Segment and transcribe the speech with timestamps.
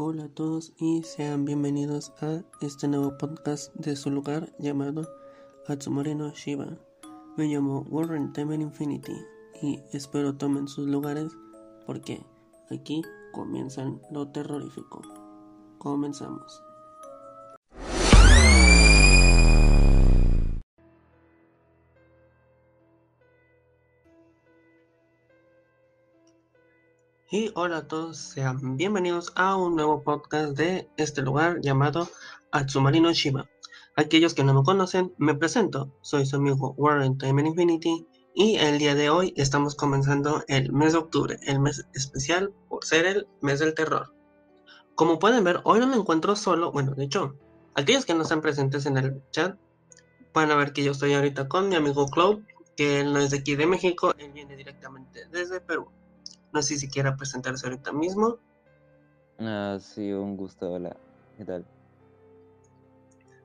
[0.00, 5.08] Hola a todos y sean bienvenidos a este nuevo podcast de su lugar llamado
[5.66, 6.78] Atsumori no Shiba.
[7.36, 9.16] Me llamo Warren Temen Infinity
[9.60, 11.32] y espero tomen sus lugares
[11.84, 12.24] porque
[12.70, 15.02] aquí comienzan lo terrorífico.
[15.78, 16.62] Comenzamos.
[27.30, 32.08] Y hola a todos, sean bienvenidos a un nuevo podcast de este lugar llamado
[32.52, 33.50] Atsumarino Shiba.
[33.96, 35.94] Aquellos que no me conocen, me presento.
[36.00, 40.94] Soy su amigo Warren Time Infinity y el día de hoy estamos comenzando el mes
[40.94, 44.14] de octubre, el mes especial por ser el mes del terror.
[44.94, 47.36] Como pueden ver, hoy no me encuentro solo, bueno, de hecho,
[47.74, 49.54] aquellos que no están presentes en el chat
[50.32, 52.40] van a ver que yo estoy ahorita con mi amigo Cloud,
[52.74, 55.90] que él no es de aquí de México, él viene directamente desde Perú.
[56.52, 58.38] No sé si quiera presentarse ahorita mismo.
[59.38, 60.96] Ah, sí, un gusto, hola.
[61.36, 61.64] ¿Qué tal?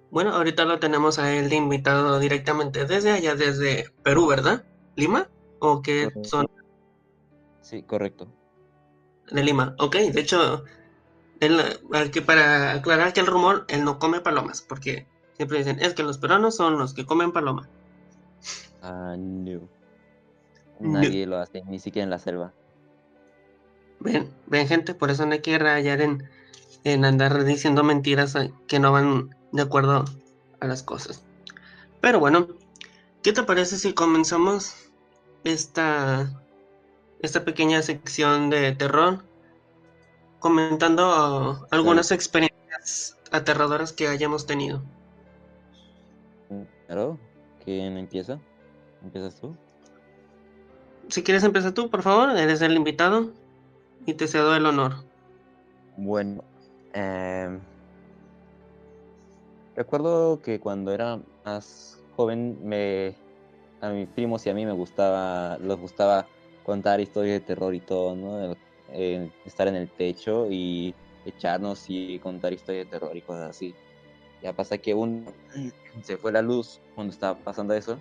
[0.09, 4.63] Bueno, ahorita lo tenemos a él de invitado directamente desde allá, desde Perú, ¿verdad?
[4.95, 5.27] ¿Lima?
[5.59, 6.47] ¿O qué son?
[7.61, 8.27] Sí, correcto.
[9.31, 9.95] De Lima, ok.
[9.95, 10.65] De hecho,
[11.39, 11.59] él,
[12.11, 16.03] que para aclarar que el rumor, él no come palomas, porque siempre dicen, es que
[16.03, 17.67] los peruanos son los que comen paloma.
[18.81, 19.61] Ah, no.
[20.79, 22.53] Nadie lo hace, ni siquiera en la selva.
[24.03, 26.29] Ven, ven gente, por eso no hay que rayar en,
[26.83, 28.35] en andar diciendo mentiras
[28.67, 30.03] que no van de acuerdo
[30.59, 31.23] a las cosas.
[32.01, 32.47] Pero bueno,
[33.21, 34.91] ¿qué te parece si comenzamos
[35.45, 36.29] esta,
[37.21, 39.23] esta pequeña sección de terror
[40.39, 44.83] comentando algunas experiencias aterradoras que hayamos tenido?
[46.87, 47.17] Claro,
[47.63, 48.37] ¿quién empieza?
[49.01, 49.55] ¿Empiezas tú?
[51.07, 53.31] Si quieres empieza tú, por favor, eres el invitado
[54.05, 54.93] y te cedo el honor.
[55.95, 56.43] Bueno,
[56.93, 57.59] eh,
[59.75, 63.15] recuerdo que cuando era más joven, me,
[63.81, 66.27] a mis primos y a mí me gustaba, les gustaba
[66.63, 68.55] contar historias de terror y todo, ¿no?
[69.45, 70.93] Estar en el techo y
[71.25, 73.73] echarnos y contar historias de terror y cosas así.
[74.41, 75.25] Ya pasa que un
[76.03, 77.97] se fue la luz cuando estaba pasando eso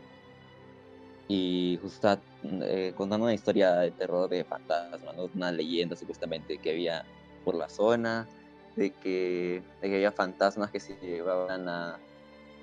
[1.29, 2.23] y justo estaba
[2.65, 5.01] eh, contando una historia de terror de fantasmas,
[5.35, 7.05] una leyenda supuestamente que había
[7.45, 8.29] por la zona,
[8.77, 11.99] de que, de que había fantasmas que se llevaban a,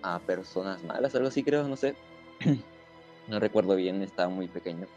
[0.02, 1.96] a personas malas, algo así creo, no sé.
[3.28, 4.88] no recuerdo bien, estaba muy pequeño.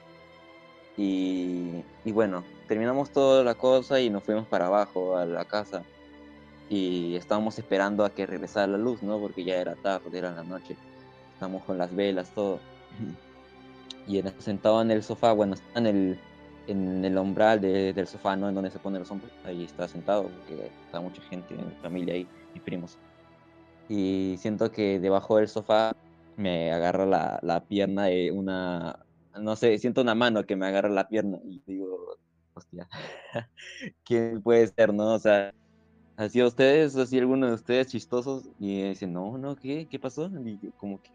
[0.97, 5.85] Y, y, bueno, terminamos toda la cosa y nos fuimos para abajo a la casa.
[6.69, 9.19] Y estábamos esperando a que regresara la luz, ¿no?
[9.19, 10.77] Porque ya era tarde, era la noche.
[11.35, 12.61] Estábamos con las velas, todo.
[14.05, 16.25] y era sentado en el sofá, bueno, en el,
[16.67, 18.49] en el umbral del sofá, ¿no?
[18.49, 19.33] En donde se ponen los hombros.
[19.43, 23.01] Ahí está sentado, porque está mucha gente, mi familia ahí, mis primos.
[23.89, 25.93] Y siento que debajo del sofá
[26.37, 29.07] me agarra la, la pierna de una,
[29.41, 32.19] no sé, siento una mano que me agarra la pierna y digo,
[32.55, 32.89] hostia,
[34.05, 35.15] ¿quién puede ser, no?
[35.15, 35.55] O sea,
[36.17, 39.89] así ustedes, así alguno de ustedes chistosos y dicen, no, no, ¿qué?
[39.89, 40.31] ¿Qué pasó?
[40.47, 41.11] Y como que,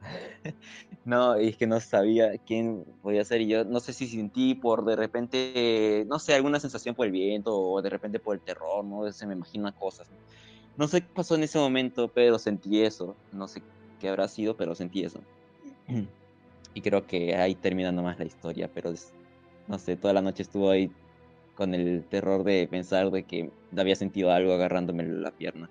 [1.04, 3.40] no, es que no sabía quién podía ser.
[3.40, 7.12] Y yo no sé si sentí por de repente, no sé, alguna sensación por el
[7.12, 9.10] viento o de repente por el terror, ¿no?
[9.12, 10.08] Se me imaginan cosas.
[10.76, 13.16] No sé qué pasó en ese momento, pero sentí eso.
[13.32, 13.62] No sé
[14.00, 15.20] qué habrá sido, pero sentí eso.
[16.74, 18.92] Y creo que ahí termina nomás la historia, pero
[19.66, 20.92] no sé, toda la noche estuvo ahí
[21.56, 25.68] con el terror de pensar de que había sentido algo agarrándome la pierna.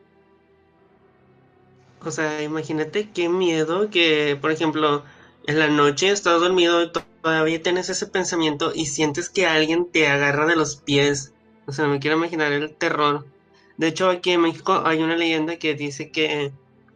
[2.07, 5.03] O sea, imagínate qué miedo que, por ejemplo,
[5.45, 6.91] en la noche estás dormido y
[7.21, 11.33] todavía tienes ese pensamiento y sientes que alguien te agarra de los pies.
[11.65, 13.25] O sea, me quiero imaginar el terror.
[13.75, 16.53] De hecho, aquí en México hay una leyenda que dice que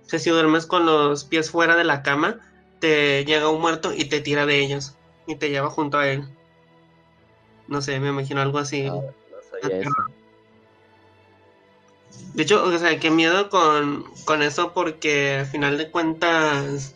[0.08, 2.40] si duermes con los pies fuera de la cama,
[2.80, 4.96] te llega un muerto y te tira de ellos
[5.28, 6.24] y te lleva junto a él.
[7.68, 8.84] No sé, me imagino algo así.
[8.84, 9.12] No, no
[9.62, 9.92] sabía eso.
[12.34, 16.96] De hecho, o sea, qué miedo con, con eso porque al final de cuentas,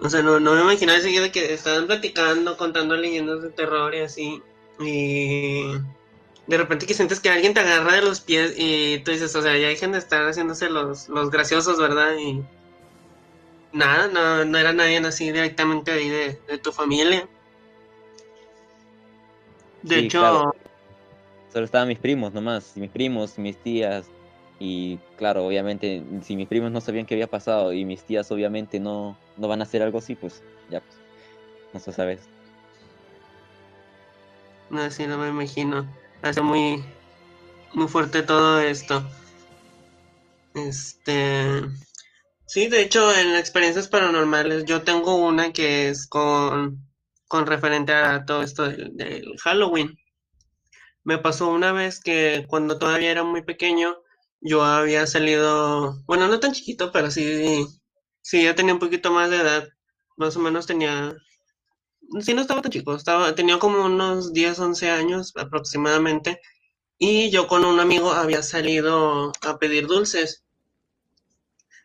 [0.00, 4.00] o sea, no, no me imaginaba seguido que estaban platicando, contando leyendas de terror y
[4.00, 4.42] así,
[4.80, 5.62] y
[6.46, 9.42] de repente que sientes que alguien te agarra de los pies y tú dices, o
[9.42, 12.16] sea, ya dejen de estar haciéndose los, los graciosos, ¿verdad?
[12.18, 12.44] Y
[13.72, 17.28] nada, no, no era nadie así directamente ahí de, de tu familia.
[19.82, 20.52] De Sí, hecho, claro.
[21.52, 24.10] Solo estaban mis primos nomás, mis primos, mis tías.
[24.60, 28.80] Y claro, obviamente, si mis primos no sabían qué había pasado y mis tías obviamente
[28.80, 30.96] no, no van a hacer algo así, pues ya, pues,
[31.72, 32.18] no se sabe.
[34.70, 35.86] no, sí, no me imagino.
[36.22, 36.84] Hace muy,
[37.72, 39.08] muy fuerte todo esto.
[40.54, 41.62] Este,
[42.46, 46.84] sí, de hecho, en experiencias paranormales, yo tengo una que es con,
[47.28, 49.96] con referente a todo esto del, del Halloween.
[51.04, 53.96] Me pasó una vez que cuando todavía era muy pequeño,
[54.40, 57.66] yo había salido, bueno, no tan chiquito, pero sí,
[58.22, 59.68] sí, ya tenía un poquito más de edad.
[60.16, 61.16] Más o menos tenía,
[62.20, 66.40] sí, no estaba tan chico, estaba, tenía como unos 10, 11 años aproximadamente.
[66.98, 70.44] Y yo con un amigo había salido a pedir dulces.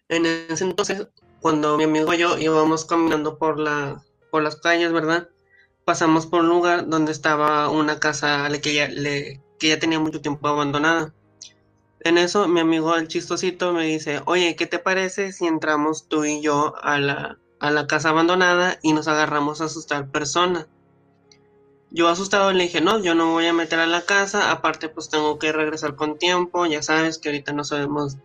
[0.10, 1.08] En ese entonces,
[1.42, 5.30] cuando mi amigo y yo íbamos caminando por la, por las calles, ¿verdad?
[5.86, 10.48] Pasamos por un lugar donde estaba una casa que ya, que ya tenía mucho tiempo
[10.48, 11.14] abandonada.
[12.06, 16.26] En eso, mi amigo el chistosito me dice, oye, ¿qué te parece si entramos tú
[16.26, 20.68] y yo a la, a la casa abandonada y nos agarramos a asustar personas?
[21.92, 25.10] Yo asustado le dije, no, yo no voy a meter a la casa, aparte pues
[25.10, 28.18] tengo que regresar con tiempo, ya sabes que ahorita no sabemos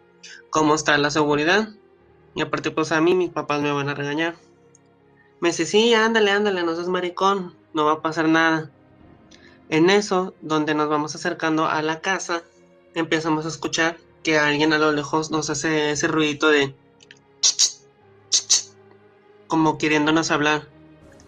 [0.50, 1.68] cómo está la seguridad.
[2.34, 4.36] Y aparte pues a mí mis papás me van a regañar.
[5.40, 8.70] Me dice, sí, ándale, ándale, no seas maricón, no va a pasar nada.
[9.68, 12.42] En eso, donde nos vamos acercando a la casa,
[12.94, 16.74] empezamos a escuchar que alguien a lo lejos nos hace ese ruidito de
[19.46, 20.68] como queriéndonos hablar.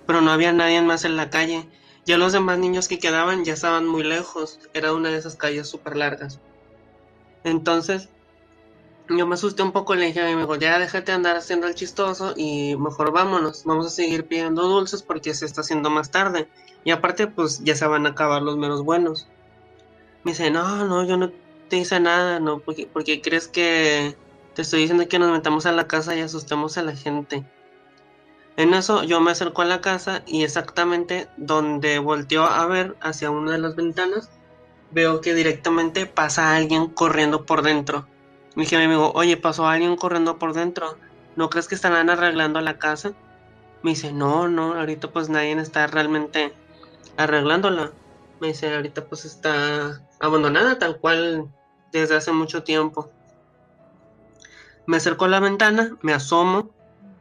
[0.06, 1.68] Pero no había nadie más en la calle
[2.06, 5.68] ya los demás niños que quedaban ya estaban muy lejos, era una de esas calles
[5.68, 6.40] súper largas.
[7.44, 8.08] Entonces,
[9.08, 11.74] yo me asusté un poco le dije a mi amigo, ya déjate andar haciendo el
[11.74, 16.48] chistoso y mejor vámonos, vamos a seguir pidiendo dulces porque se está haciendo más tarde.
[16.84, 19.28] Y aparte, pues ya se van a acabar los menos buenos.
[20.24, 21.30] Me dice, no, no, yo no
[21.70, 24.16] te hice nada, no, porque, porque crees que
[24.54, 27.46] te estoy diciendo que nos metamos a la casa y asustemos a la gente.
[28.56, 33.30] En eso yo me acerco a la casa y exactamente donde volteo a ver hacia
[33.30, 34.28] una de las ventanas,
[34.90, 38.06] veo que directamente pasa alguien corriendo por dentro.
[38.56, 40.98] Me dije a mi amigo, oye, pasó alguien corriendo por dentro.
[41.36, 43.12] ¿No crees que estarán arreglando la casa?
[43.82, 46.52] Me dice, no, no, ahorita pues nadie está realmente
[47.16, 47.92] arreglándola.
[48.40, 51.48] Me dice, ahorita pues está abandonada tal cual
[51.92, 53.10] desde hace mucho tiempo.
[54.86, 56.70] Me acerco a la ventana, me asomo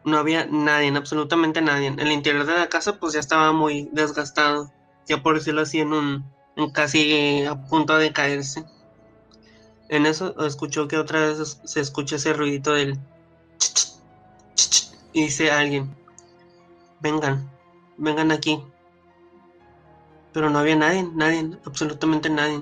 [0.04, 1.94] no había nadie, absolutamente nadie.
[1.98, 4.72] El interior de la casa pues ya estaba muy desgastado,
[5.08, 6.26] ya por decirlo así, en un,
[6.74, 8.66] casi a punto de caerse.
[9.90, 13.00] En eso escuchó que otra vez se escucha ese ruidito del
[15.12, 15.96] y dice alguien,
[17.00, 17.50] vengan,
[17.98, 18.64] vengan aquí.
[20.32, 22.62] Pero no había nadie, nadie, absolutamente nadie.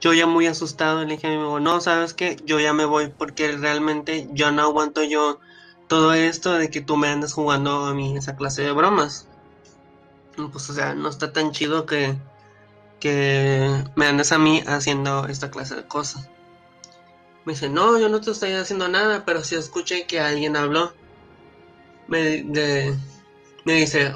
[0.00, 2.84] Yo ya muy asustado le dije a mi amigo, no, sabes que yo ya me
[2.84, 5.40] voy porque realmente yo no aguanto yo
[5.88, 9.26] todo esto de que tú me andas jugando a mí esa clase de bromas.
[10.36, 12.16] Pues o sea, no está tan chido que,
[13.00, 16.28] que me andes a mí haciendo esta clase de cosas.
[17.44, 20.92] Me dice, no, yo no te estoy haciendo nada, pero si escuché que alguien habló.
[22.06, 22.44] Me,
[23.64, 24.14] me dice,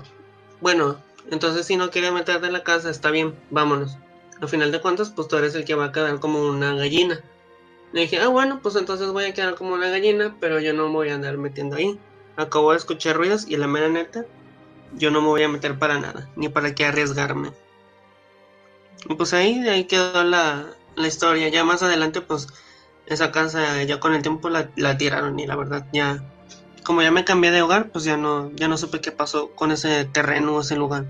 [0.61, 0.99] bueno,
[1.31, 3.97] entonces si no quiere meterte en la casa, está bien, vámonos.
[4.43, 7.21] Al final de cuentas, pues tú eres el que va a quedar como una gallina.
[7.93, 10.89] Le dije, ah, bueno, pues entonces voy a quedar como una gallina, pero yo no
[10.89, 11.97] me voy a andar metiendo ahí.
[12.37, 14.27] Acabo de escuchar ruidos y la mera neta,
[14.95, 17.53] yo no me voy a meter para nada, ni para qué arriesgarme.
[19.09, 20.67] Y pues ahí, ahí quedó la,
[20.97, 21.49] la historia.
[21.49, 22.49] Ya más adelante, pues
[23.07, 26.21] esa casa ya con el tiempo la, la, tiraron y la verdad ya,
[26.83, 29.71] como ya me cambié de hogar, pues ya no, ya no supe qué pasó con
[29.71, 31.05] ese terreno, ese lugar.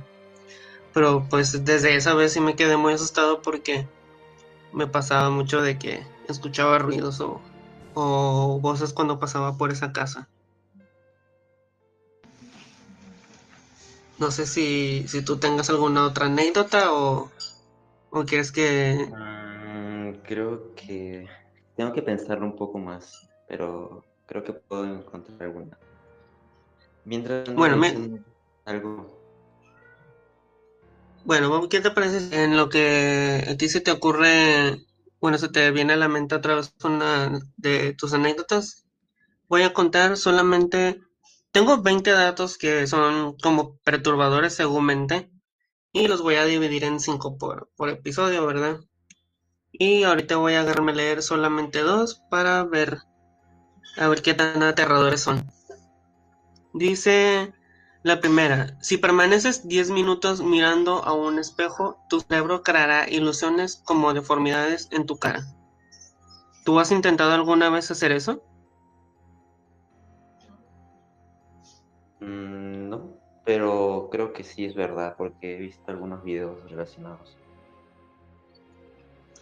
[0.93, 3.87] Pero pues desde esa vez sí me quedé muy asustado porque
[4.73, 7.41] me pasaba mucho de que escuchaba ruidos o,
[7.95, 10.29] o voces cuando pasaba por esa casa.
[14.19, 17.31] No sé si, si tú tengas alguna otra anécdota o,
[18.11, 19.09] o quieres que...
[19.11, 21.27] Mm, creo que
[21.77, 25.77] tengo que pensarlo un poco más, pero creo que puedo encontrar alguna.
[27.05, 27.53] Mientras...
[27.55, 28.23] Bueno, me...
[28.65, 29.22] Algo...
[31.25, 34.79] Bueno, ¿qué te parece en lo que a ti se te ocurre
[35.23, 38.87] bueno, se te viene a la mente otra vez una de tus anécdotas.
[39.49, 41.01] Voy a contar solamente,
[41.53, 45.31] tengo 20 datos que son como perturbadores según mente
[45.93, 48.81] y los voy a dividir en 5 por, por episodio, ¿verdad?
[49.71, 52.99] Y ahorita voy a agarrarme leer solamente dos para ver,
[53.97, 55.49] a ver qué tan aterradores son.
[56.75, 57.55] Dice
[58.03, 64.13] la primera, si permaneces 10 minutos mirando a un espejo, tu cerebro creará ilusiones como
[64.13, 65.45] deformidades en tu cara.
[66.65, 68.43] ¿Tú has intentado alguna vez hacer eso?
[72.19, 77.37] Mm, no, pero creo que sí es verdad porque he visto algunos videos relacionados.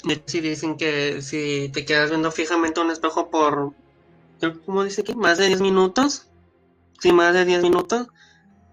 [0.05, 3.73] De hecho, si dicen que si te quedas viendo fijamente un espejo por,
[4.67, 5.15] ¿cómo dice aquí?
[5.15, 6.27] Más de 10 minutos.
[7.01, 8.09] Si más de 10 minutos,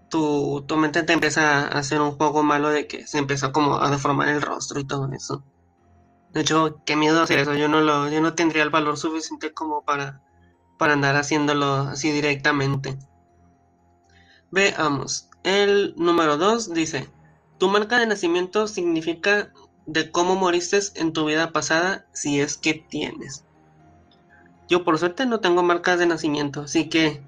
[0.09, 3.81] tu, tu mente te empieza a hacer un juego malo de que se empieza como
[3.81, 5.43] a deformar el rostro y todo eso.
[6.33, 7.55] De hecho, qué miedo hacer eso.
[7.55, 10.21] Yo no lo, yo no tendría el valor suficiente como para,
[10.77, 12.97] para andar haciéndolo así directamente.
[14.51, 15.29] Veamos.
[15.43, 17.09] El número 2 dice,
[17.57, 19.51] tu marca de nacimiento significa
[19.85, 23.45] de cómo moriste en tu vida pasada si es que tienes.
[24.67, 27.21] Yo por suerte no tengo marcas de nacimiento, así que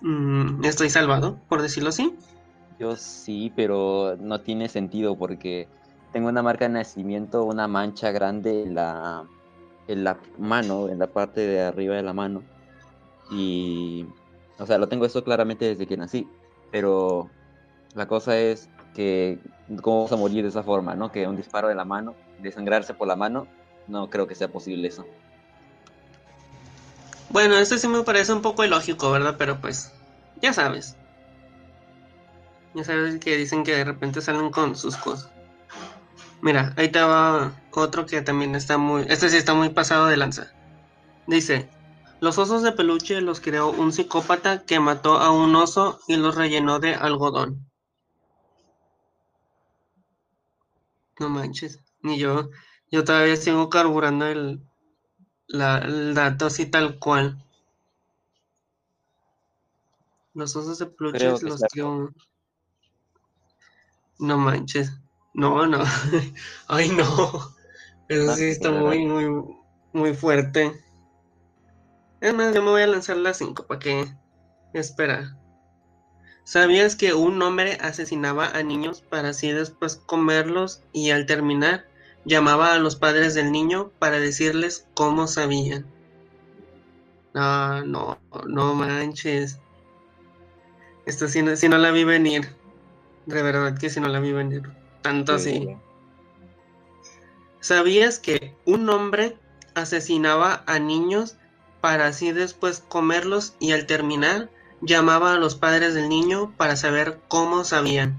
[0.00, 2.16] mm, estoy salvado, por decirlo así.
[2.78, 5.68] Yo sí, pero no tiene sentido porque
[6.12, 9.24] tengo una marca de nacimiento, una mancha grande en la,
[9.88, 12.42] en la mano, en la parte de arriba de la mano.
[13.30, 14.06] Y,
[14.58, 16.28] o sea, lo tengo eso claramente desde que nací,
[16.70, 17.30] pero
[17.94, 19.38] la cosa es que
[19.82, 21.10] cómo vamos a morir de esa forma, ¿no?
[21.10, 23.46] Que un disparo de la mano, desangrarse por la mano,
[23.88, 25.06] no creo que sea posible eso.
[27.30, 29.36] Bueno, esto sí me parece un poco ilógico, ¿verdad?
[29.38, 29.92] Pero pues,
[30.40, 30.96] ya sabes.
[32.74, 35.30] Ya sabes que dicen que de repente salen con sus cosas.
[36.42, 39.04] Mira, ahí te va otro que también está muy...
[39.08, 40.52] Este sí está muy pasado de lanza.
[41.26, 41.68] Dice,
[42.20, 46.34] los osos de peluche los creó un psicópata que mató a un oso y los
[46.36, 47.68] rellenó de algodón.
[51.18, 52.50] No manches, ni yo.
[52.90, 54.62] Yo todavía sigo carburando el,
[55.48, 57.42] el dato así tal cual.
[60.34, 62.12] Los osos de peluche los creó...
[64.18, 64.92] No manches.
[65.34, 65.82] No, no.
[66.68, 67.54] Ay, no.
[68.08, 69.44] Eso sí está muy, muy,
[69.92, 70.72] muy fuerte.
[72.20, 74.14] Es más, yo me voy a lanzar las 5 para que.
[74.72, 75.36] Espera.
[76.44, 81.86] ¿Sabías que un hombre asesinaba a niños para así después comerlos y al terminar
[82.26, 85.86] llamaba a los padres del niño para decirles cómo sabían?
[87.32, 89.58] No, no, no manches.
[91.06, 92.54] Esto sí, si no la vi venir.
[93.26, 94.62] De verdad que si no la vi venir.
[95.02, 95.76] Tanto así.
[97.60, 99.38] ¿Sabías que un hombre
[99.74, 101.36] asesinaba a niños
[101.80, 107.20] para así después comerlos y al terminar llamaba a los padres del niño para saber
[107.28, 108.18] cómo sabían?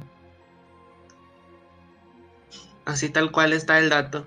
[2.87, 4.25] Así tal cual está el dato.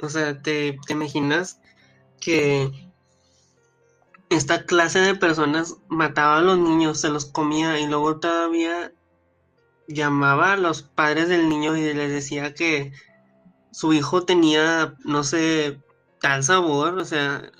[0.00, 1.60] O sea, ¿te, te imaginas
[2.20, 2.70] que
[4.28, 8.92] esta clase de personas mataba a los niños, se los comía y luego todavía
[9.86, 12.92] llamaba a los padres del niño y les decía que
[13.70, 15.80] su hijo tenía, no sé,
[16.20, 17.52] tal sabor, o sea,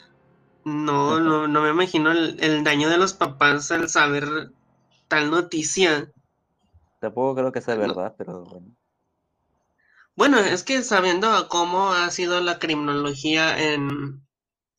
[0.64, 4.50] no, no, no me imagino el, daño de los papás al saber
[5.06, 6.10] tal noticia.
[7.02, 8.76] Tampoco creo que sea verdad, pero bueno.
[10.14, 14.24] Bueno, es que sabiendo cómo ha sido la criminología en,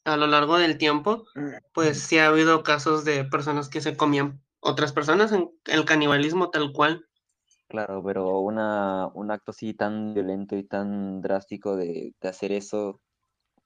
[0.05, 1.25] a lo largo del tiempo,
[1.73, 6.49] pues sí ha habido casos de personas que se comían otras personas, en el canibalismo
[6.49, 7.05] tal cual.
[7.67, 13.01] Claro, pero una, un acto así tan violento y tan drástico de, hacer eso,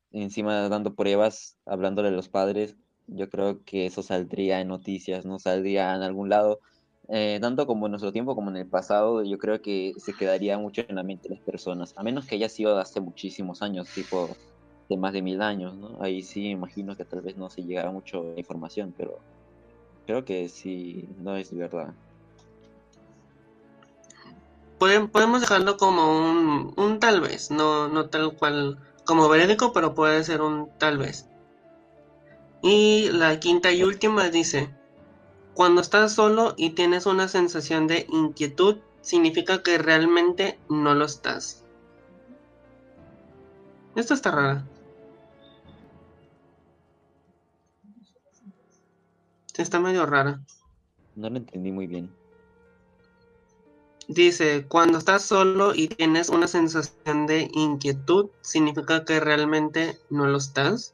[0.10, 5.38] encima dando pruebas, hablándole a los padres, yo creo que eso saldría en noticias, no
[5.38, 6.60] saldría en algún lado.
[7.10, 10.58] Eh, tanto como en nuestro tiempo como en el pasado, yo creo que se quedaría
[10.58, 13.88] mucho en la mente de las personas, a menos que haya sido hace muchísimos años,
[13.94, 14.30] tipo
[14.90, 16.02] de más de mil años, ¿no?
[16.02, 19.20] Ahí sí imagino que tal vez no se llegara mucho información, pero
[20.06, 21.94] creo que sí, no es verdad.
[24.78, 30.24] podemos dejarlo como un, un tal vez, no, no tal cual como verídico, pero puede
[30.24, 31.30] ser un tal vez.
[32.62, 34.70] Y la quinta y última dice,
[35.58, 41.64] cuando estás solo y tienes una sensación de inquietud, significa que realmente no lo estás.
[43.96, 44.64] Esto está raro.
[49.58, 50.40] está medio rara.
[51.16, 52.14] No lo entendí muy bien.
[54.08, 60.38] Dice, cuando estás solo y tienes una sensación de inquietud, ¿significa que realmente no lo
[60.38, 60.94] estás?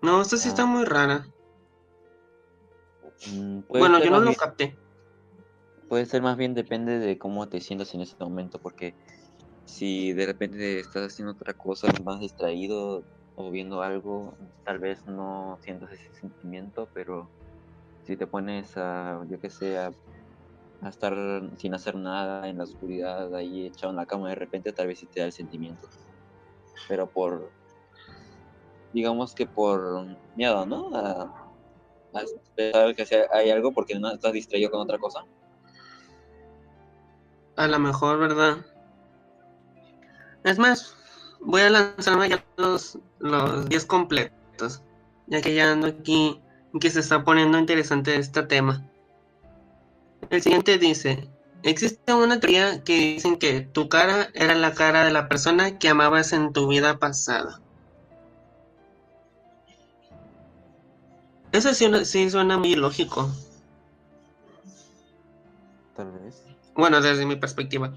[0.00, 0.66] No, esto sí está ah.
[0.66, 1.26] muy rara.
[3.30, 4.78] Mm, bueno, yo no lo capté.
[5.88, 8.94] Puede ser más bien depende de cómo te sientas en ese momento, porque
[9.66, 15.58] si de repente estás haciendo otra cosa más distraído, o viendo algo, tal vez no
[15.62, 17.30] sientas ese sentimiento, pero
[18.04, 19.90] si te pones a, yo que sé, a,
[20.88, 21.14] estar
[21.56, 24.98] sin hacer nada en la oscuridad, ahí echado en la cama, de repente tal vez
[24.98, 25.88] sí te da el sentimiento.
[26.88, 27.52] Pero por,
[28.92, 30.90] digamos que por miedo, ¿no?
[30.94, 31.41] A,
[32.14, 35.24] a que hay algo porque no estás distraído con otra cosa.
[37.56, 38.58] a lo mejor, ¿verdad?
[40.44, 40.96] Es más,
[41.40, 42.98] voy a lanzarme ya los
[43.68, 44.82] 10 completos,
[45.26, 46.40] ya que ya ando aquí,
[46.80, 48.88] que se está poniendo interesante este tema.
[50.30, 51.28] El siguiente dice,
[51.62, 55.88] existe una teoría que dicen que tu cara era la cara de la persona que
[55.88, 57.60] amabas en tu vida pasada.
[61.52, 63.30] Eso sí, sí suena muy lógico.
[65.94, 66.44] Tal vez.
[66.74, 67.94] Bueno, desde mi perspectiva.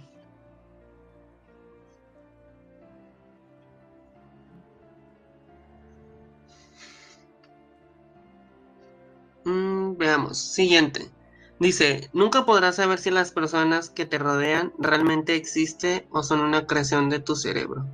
[9.45, 11.15] Mm, veamos, siguiente.
[11.57, 16.67] Dice, nunca podrás saber si las personas que te rodean realmente existen o son una
[16.67, 17.85] creación de tu cerebro.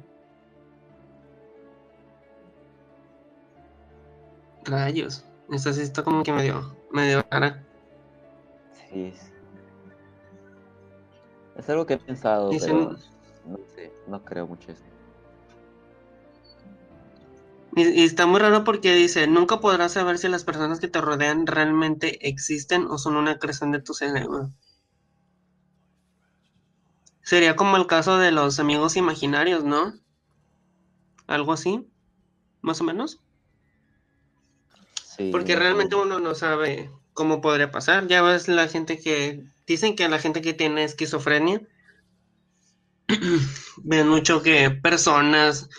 [4.63, 7.63] Rayos, esta sí está como que medio, medio rara.
[8.89, 9.13] Sí.
[11.57, 12.97] Es algo que he pensado, pero
[13.45, 14.83] no sé, no creo mucho eso.
[17.75, 21.47] Y, está muy raro porque dice, nunca podrás saber si las personas que te rodean
[21.47, 24.51] realmente existen o son una creación de tu cerebro.
[27.21, 29.93] Sería como el caso de los amigos imaginarios, ¿no?
[31.27, 31.87] Algo así,
[32.61, 33.21] más o menos.
[35.15, 38.07] Sí, porque realmente uno no sabe cómo podría pasar.
[38.07, 39.43] Ya ves la gente que...
[39.67, 41.61] Dicen que la gente que tiene esquizofrenia
[43.77, 45.69] ven mucho que personas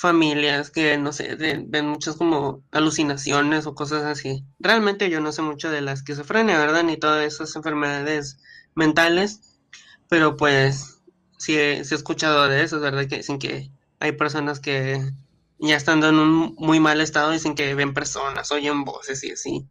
[0.00, 4.46] familias que, no sé, ven muchas como alucinaciones o cosas así.
[4.58, 6.84] Realmente yo no sé mucho de la esquizofrenia, ¿verdad?
[6.84, 8.38] Ni todas esas enfermedades
[8.74, 9.60] mentales,
[10.08, 11.02] pero pues
[11.36, 13.06] sí he, escuchado de eso, ¿verdad?
[13.08, 15.12] Que dicen que hay personas que
[15.60, 19.68] ya estando en un muy mal estado dicen que ven personas, oyen voces y así.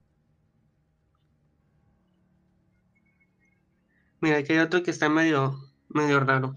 [4.21, 6.55] Mira, aquí hay otro que está medio, medio raro.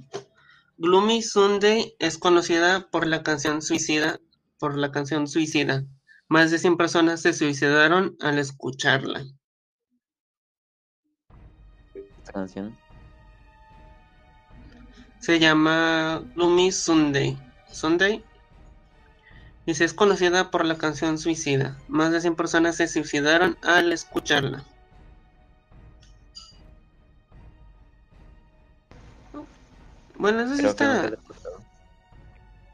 [0.77, 4.21] Gloomy Sunday es conocida por la canción Suicida,
[4.59, 5.85] por la canción Suicida.
[6.29, 9.25] Más de 100 personas se suicidaron al escucharla.
[11.95, 12.77] ¿Esta canción?
[15.21, 17.39] Se llama Gloomy Sunday.
[17.71, 18.25] Sunday.
[19.67, 21.79] Dice, es conocida por la canción Suicida.
[21.89, 24.65] Más de 100 personas se suicidaron al escucharla.
[30.17, 31.13] Bueno, eso sí está.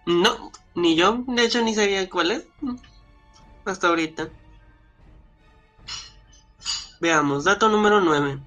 [0.07, 2.47] No, ni yo, de hecho ni sabía cuál es.
[3.67, 4.31] Hasta ahorita.
[7.01, 8.41] Veamos, dato número 9.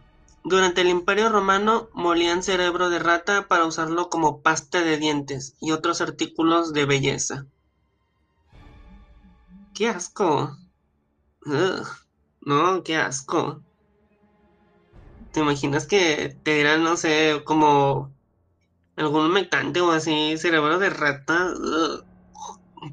[0.44, 5.72] Durante el Imperio Romano molían cerebro de rata para usarlo como pasta de dientes y
[5.72, 7.46] otros artículos de belleza.
[9.82, 10.56] ¡Qué asco!
[12.42, 13.64] No, qué asco.
[15.34, 18.16] ¿Te imaginas que te dirán, no sé, como
[18.96, 21.52] algún mecante o así, cerebro de rata.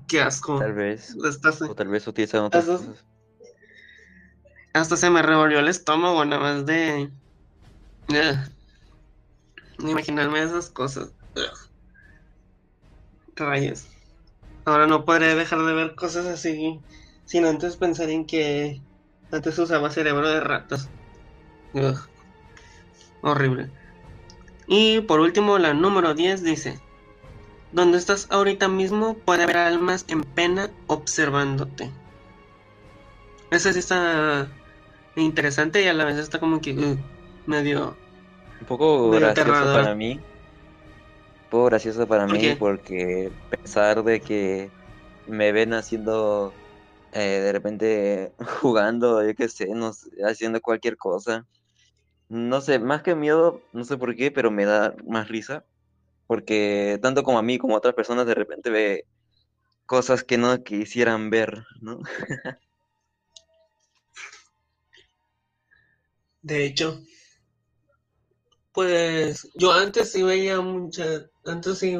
[0.06, 0.60] qué asco.
[0.60, 1.14] Tal vez.
[1.60, 3.04] o tal vez utilizan otras hasta, cosas.
[4.72, 7.12] Hasta se me revolvió el estómago, nada más de.
[8.06, 8.34] de
[9.80, 11.12] imaginarme esas cosas.
[13.36, 13.97] Rayos.
[14.68, 16.78] Ahora no podré dejar de ver cosas así.
[17.24, 18.82] Sin antes pensar en que
[19.32, 20.90] antes usaba cerebro de ratas.
[23.22, 23.70] Horrible.
[24.66, 26.78] Y por último, la número 10 dice,
[27.72, 31.90] donde estás ahorita mismo puede haber almas en pena observándote.
[33.50, 34.48] Esa sí está
[35.16, 36.98] interesante y a la vez está como que uh,
[37.46, 37.96] medio...
[38.60, 40.20] Un poco gracioso para mí.
[41.48, 44.72] Un poco gracioso para mí porque pensar de que
[45.26, 46.56] me ven haciendo
[47.12, 49.92] eh, de repente jugando, yo qué sé, no
[50.26, 51.46] haciendo cualquier cosa
[52.28, 55.64] no sé, más que miedo, no sé por qué, pero me da más risa.
[56.26, 59.06] Porque tanto como a mí como a otras personas de repente ve
[59.86, 62.00] cosas que no quisieran ver, ¿no?
[66.42, 67.02] De hecho,
[68.78, 71.02] pues yo antes sí veía mucha,
[71.44, 71.96] antes sí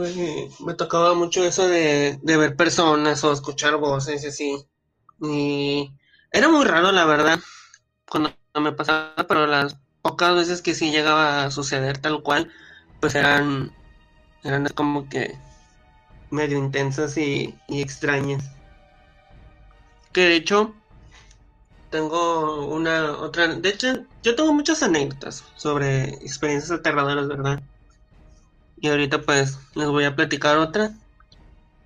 [0.65, 4.65] me tocaba mucho eso de, de ver personas o escuchar voces y así.
[5.21, 5.93] Y
[6.31, 7.41] era muy raro, la verdad,
[8.09, 12.49] cuando me pasaba, pero las pocas veces que sí llegaba a suceder tal cual,
[13.01, 13.73] pues eran,
[14.45, 15.37] eran como que
[16.31, 18.53] medio intensas y, extrañas.
[20.13, 20.77] Que de hecho,
[21.91, 23.49] tengo una otra.
[23.49, 27.63] De hecho, yo tengo muchas anécdotas sobre experiencias aterradoras, ¿verdad?
[28.81, 30.93] Y ahorita, pues, les voy a platicar otra.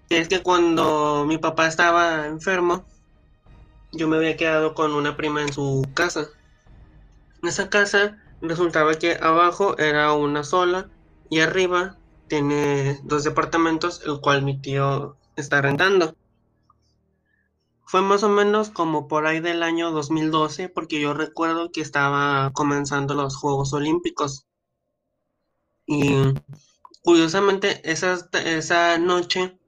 [0.09, 2.85] Que es que cuando mi papá estaba enfermo,
[3.93, 6.29] yo me había quedado con una prima en su casa.
[7.43, 10.89] En esa casa resultaba que abajo era una sola
[11.31, 11.97] y arriba
[12.29, 16.15] tiene dos departamentos, el cual mi tío está rentando.
[17.93, 22.51] Fue más o menos como por ahí del año 2012, porque yo recuerdo que estaba
[22.55, 24.47] comenzando los Juegos Olímpicos.
[25.85, 26.15] Y
[27.03, 29.59] curiosamente, esa, esa noche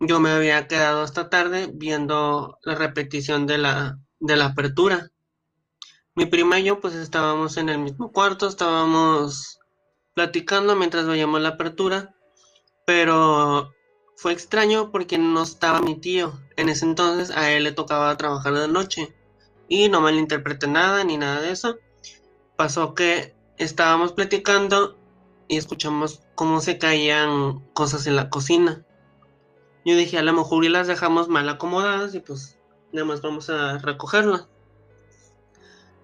[0.00, 5.10] yo me había quedado hasta tarde viendo la repetición de la, de la apertura.
[6.14, 9.58] Mi prima y yo pues estábamos en el mismo cuarto, estábamos
[10.14, 12.14] platicando mientras veíamos la apertura,
[12.86, 13.70] pero
[14.16, 16.40] fue extraño porque no estaba mi tío.
[16.60, 19.14] En ese entonces a él le tocaba trabajar de noche.
[19.66, 21.78] Y no malinterpreté nada ni nada de eso.
[22.56, 24.98] Pasó que estábamos platicando
[25.48, 28.84] y escuchamos cómo se caían cosas en la cocina.
[29.86, 32.58] Yo dije, a lo mejor y las dejamos mal acomodadas y pues
[32.92, 34.46] nada más vamos a recogerlas.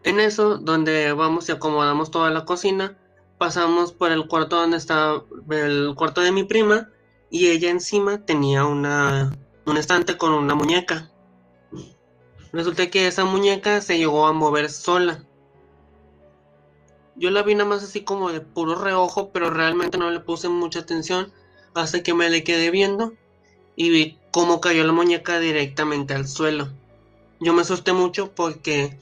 [0.04, 2.96] En eso, donde vamos y acomodamos toda la cocina,
[3.36, 6.88] pasamos por el cuarto donde estaba el cuarto de mi prima
[7.28, 9.32] y ella encima tenía una,
[9.66, 11.10] un estante con una muñeca.
[12.52, 15.24] Resulta que esa muñeca se llegó a mover sola.
[17.16, 20.48] Yo la vi nada más así como de puro reojo, pero realmente no le puse
[20.48, 21.32] mucha atención
[21.74, 23.14] hasta que me le quedé viendo
[23.74, 26.68] y vi cómo cayó la muñeca directamente al suelo.
[27.40, 28.96] Yo me asusté mucho porque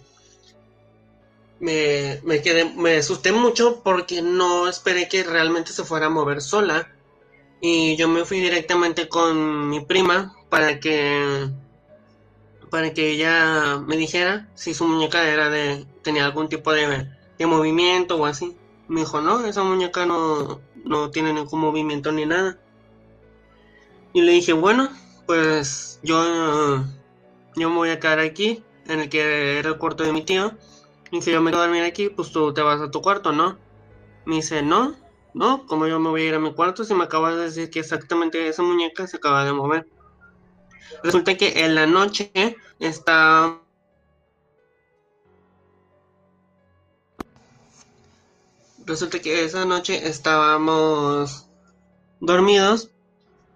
[1.61, 6.41] me, me, quedé, me asusté mucho porque no esperé que realmente se fuera a mover
[6.41, 6.89] sola
[7.67, 11.49] y yo me fui directamente con mi prima para que
[12.69, 17.47] para que ella me dijera si su muñeca era de tenía algún tipo de, de
[17.47, 18.55] movimiento o así.
[18.87, 22.59] Me dijo, no, esa muñeca no, no tiene ningún movimiento ni nada.
[24.13, 24.91] Y le dije, bueno,
[25.25, 26.85] pues yo,
[27.57, 30.53] yo me voy a quedar aquí, en el que era el cuarto de mi tío.
[31.11, 33.33] Y si yo me quedo a dormir aquí, pues tú te vas a tu cuarto,
[33.33, 33.57] ¿no?
[34.27, 34.95] Me dice, no,
[35.35, 37.71] no, como yo me voy a ir a mi cuarto si me acabas de decir
[37.71, 39.89] que exactamente esa muñeca se acaba de mover.
[41.03, 42.31] Resulta que en la noche
[42.79, 43.59] está...
[48.87, 51.49] Resulta que esa noche estábamos
[52.21, 52.91] dormidos.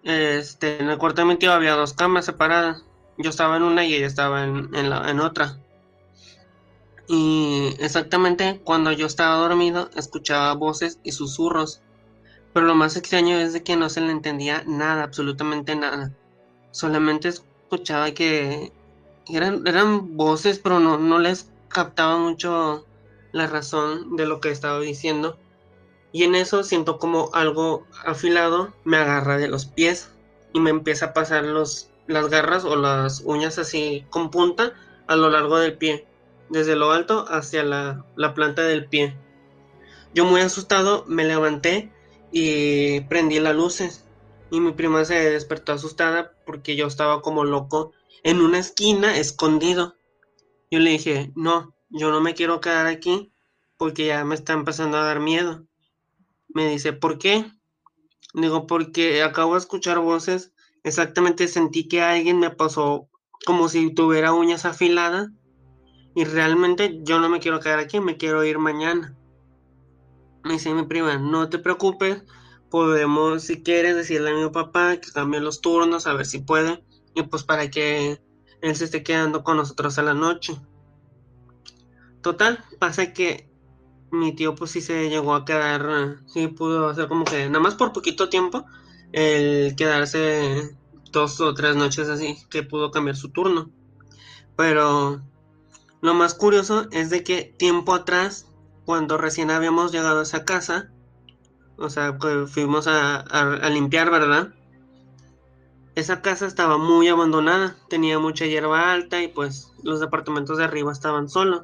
[0.02, 2.82] Este, en el cuarto de mi tío había dos camas separadas.
[3.18, 5.58] Yo estaba en una y ella estaba en, en, la, en otra.
[7.10, 11.80] Y exactamente cuando yo estaba dormido escuchaba voces y susurros.
[12.52, 16.12] Pero lo más extraño es de que no se le entendía nada, absolutamente nada.
[16.70, 18.72] Solamente escuchaba que
[19.26, 22.84] eran, eran voces, pero no, no les captaba mucho
[23.32, 25.38] la razón de lo que estaba diciendo.
[26.12, 30.10] Y en eso siento como algo afilado me agarra de los pies
[30.52, 34.74] y me empieza a pasar los, las garras o las uñas así con punta
[35.06, 36.07] a lo largo del pie
[36.50, 39.16] desde lo alto hacia la, planta del pie.
[40.14, 41.92] Yo muy asustado me levanté
[42.32, 44.04] y prendí las luces.
[44.50, 49.96] Y mi prima se despertó asustada porque yo estaba como loco en una esquina escondido.
[50.70, 53.30] Yo le dije, no, yo no me quiero quedar aquí
[53.76, 55.66] porque ya me está empezando a dar miedo.
[56.48, 57.50] Me dice, ¿por qué?
[58.32, 60.52] Digo, porque acabo de escuchar voces.
[60.82, 63.08] Exactamente sentí que alguien me pasó
[63.44, 65.28] como si tuviera uñas afiladas
[66.18, 69.14] y realmente yo no me quiero quedar aquí, me quiero ir mañana.
[70.42, 72.24] Me dice mi prima, no te preocupes,
[72.70, 76.82] podemos, si quieres, decirle a mi papá que cambie los turnos, a ver si puede,
[77.14, 78.20] y pues para que
[78.62, 80.56] él se esté quedando con nosotros a la noche.
[82.20, 83.48] Total, pasa que
[84.10, 87.76] mi tío pues sí se llegó a quedar, sí pudo hacer como que nada más
[87.76, 88.64] por poquito tiempo,
[89.12, 90.76] el quedarse
[91.12, 93.70] dos o tres noches así, que pudo cambiar su turno.
[94.56, 95.22] Pero
[96.00, 98.46] lo más curioso es de que tiempo atrás,
[98.84, 100.90] cuando recién habíamos llegado a esa casa,
[101.76, 104.54] o sea, que fuimos a, limpiar, ¿verdad?
[105.94, 110.92] Esa casa estaba muy abandonada, tenía mucha hierba alta y pues los departamentos de arriba
[110.92, 111.62] estaban solos.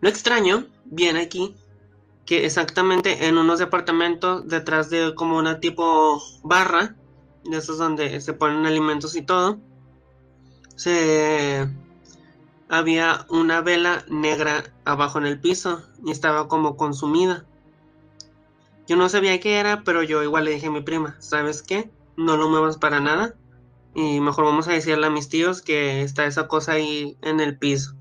[0.00, 1.56] Lo extraño viene aquí
[2.26, 6.94] que exactamente en unos departamentos detrás de como una tipo barra,
[7.44, 9.58] de esos donde se ponen alimentos y todo,
[10.76, 11.68] se
[12.70, 17.44] había una vela negra abajo en el piso y estaba como consumida.
[18.86, 21.90] Yo no sabía qué era, pero yo igual le dije a mi prima, ¿sabes qué?
[22.16, 23.34] No lo muevas para nada
[23.92, 27.58] y mejor vamos a decirle a mis tíos que está esa cosa ahí en el
[27.58, 27.96] piso.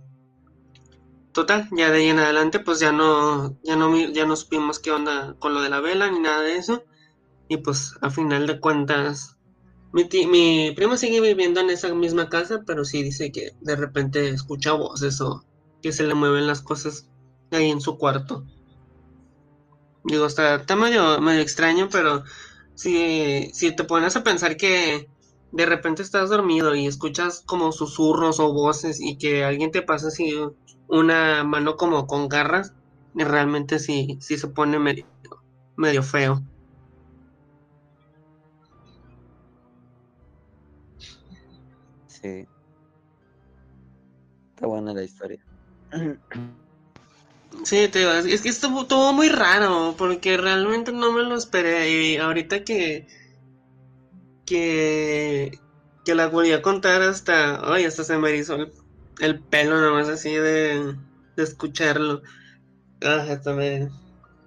[1.31, 4.91] Total, ya de ahí en adelante pues ya no, ya no, ya no supimos qué
[4.91, 6.83] onda con lo de la vela ni nada de eso.
[7.47, 9.38] Y pues a final de cuentas
[9.91, 14.29] mi, mi primo sigue viviendo en esa misma casa, pero sí dice que de repente
[14.29, 15.43] escucha voces o
[15.81, 17.09] que se le mueven las cosas
[17.51, 18.45] ahí en su cuarto.
[20.03, 22.23] Digo, está, está medio, medio extraño, pero
[22.75, 25.09] si, si te pones a pensar que
[25.51, 30.09] de repente estás dormido y escuchas como susurros o voces y que alguien te pasa
[30.09, 30.35] así
[30.87, 32.73] una mano como con garras,
[33.15, 35.05] realmente sí, sí se pone medio,
[35.75, 36.43] medio feo.
[42.21, 42.47] Sí.
[44.55, 45.39] Está buena la historia.
[47.63, 51.91] Sí, te digo, es que estuvo todo muy raro, porque realmente no me lo esperé.
[51.91, 53.07] Y ahorita que.
[54.45, 55.59] que.
[56.05, 57.59] que la volví a contar hasta.
[57.73, 58.55] Ay, hasta se me hizo
[59.19, 60.95] el, pelo nomás así de.
[61.35, 62.21] de escucharlo.
[63.03, 63.89] Ah, hasta me.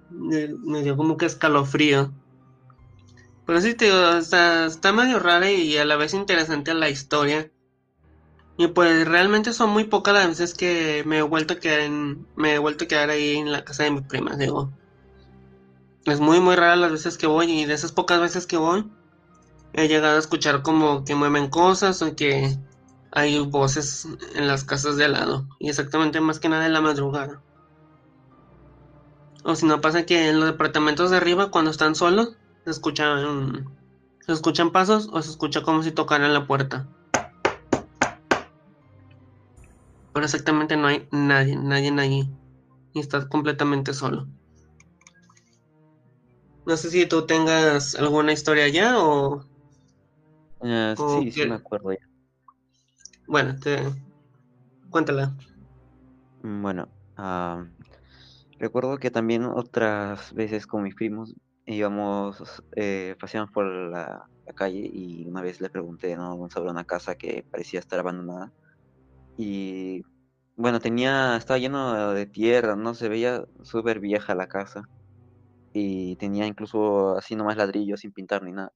[0.09, 2.11] dio como que escalofrío.
[3.45, 7.51] Pero sí, te digo, está medio rara y a la vez interesante la historia.
[8.57, 12.27] Y pues realmente son muy pocas las veces que me he vuelto a quedar en,
[12.35, 14.71] me he vuelto a quedar ahí en la casa de mi prima, digo.
[16.05, 18.85] Es muy muy rara las veces que voy y de esas pocas veces que voy
[19.73, 22.57] he llegado a escuchar como que mueven cosas o que
[23.11, 26.81] hay voces en las casas de al lado y exactamente más que nada en la
[26.81, 27.41] madrugada.
[29.43, 33.67] O si no pasa que en los departamentos de arriba cuando están solos se escuchan
[34.19, 36.87] se escuchan pasos o se escucha como si tocaran la puerta.
[40.13, 42.29] Pero exactamente no hay nadie, nadie ahí.
[42.93, 44.27] Y estás completamente solo.
[46.65, 49.43] No sé si tú tengas alguna historia ya o...
[50.61, 52.07] Ah, sí, sí me acuerdo ya.
[53.27, 53.79] Bueno, te...
[54.89, 55.35] cuéntala.
[56.43, 57.65] Mm, bueno, ah,
[58.59, 61.33] recuerdo que también otras veces con mis primos
[61.65, 66.49] íbamos, eh, paseamos por la, la, calle y una vez le pregunté ¿no?
[66.49, 68.51] sobre una casa que parecía estar abandonada
[69.37, 70.03] y
[70.55, 72.93] bueno, tenía, estaba lleno de tierra, ¿no?
[72.93, 74.83] Se veía súper vieja la casa.
[75.73, 78.71] Y tenía incluso así nomás ladrillos sin pintar ni nada.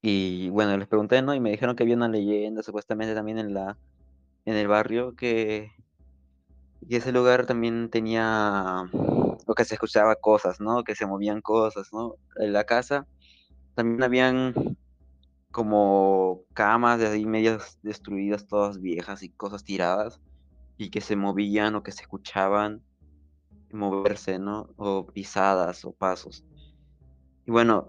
[0.00, 1.34] Y bueno, les pregunté, ¿no?
[1.34, 3.78] Y me dijeron que había una leyenda supuestamente también en la,
[4.44, 5.70] en el barrio que,
[6.88, 10.84] que ese lugar también tenía, o que se escuchaba cosas, ¿no?
[10.84, 12.16] Que se movían cosas, ¿no?
[12.36, 13.06] En la casa
[13.74, 14.54] también habían
[15.52, 20.20] como camas de ahí medias destruidas, todas viejas y cosas tiradas,
[20.78, 22.82] y que se movían o que se escuchaban
[23.70, 24.70] moverse, ¿no?
[24.76, 26.44] O pisadas o pasos.
[27.46, 27.88] Y bueno,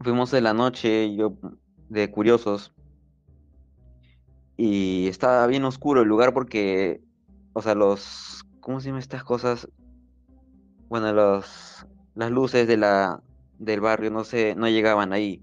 [0.00, 1.36] fuimos de la noche, yo
[1.88, 2.72] de curiosos,
[4.56, 7.00] y estaba bien oscuro el lugar porque,
[7.54, 9.68] o sea, los, ¿cómo se llaman estas cosas?
[10.88, 13.22] Bueno, los, las luces de la,
[13.58, 15.42] del barrio no se, no llegaban ahí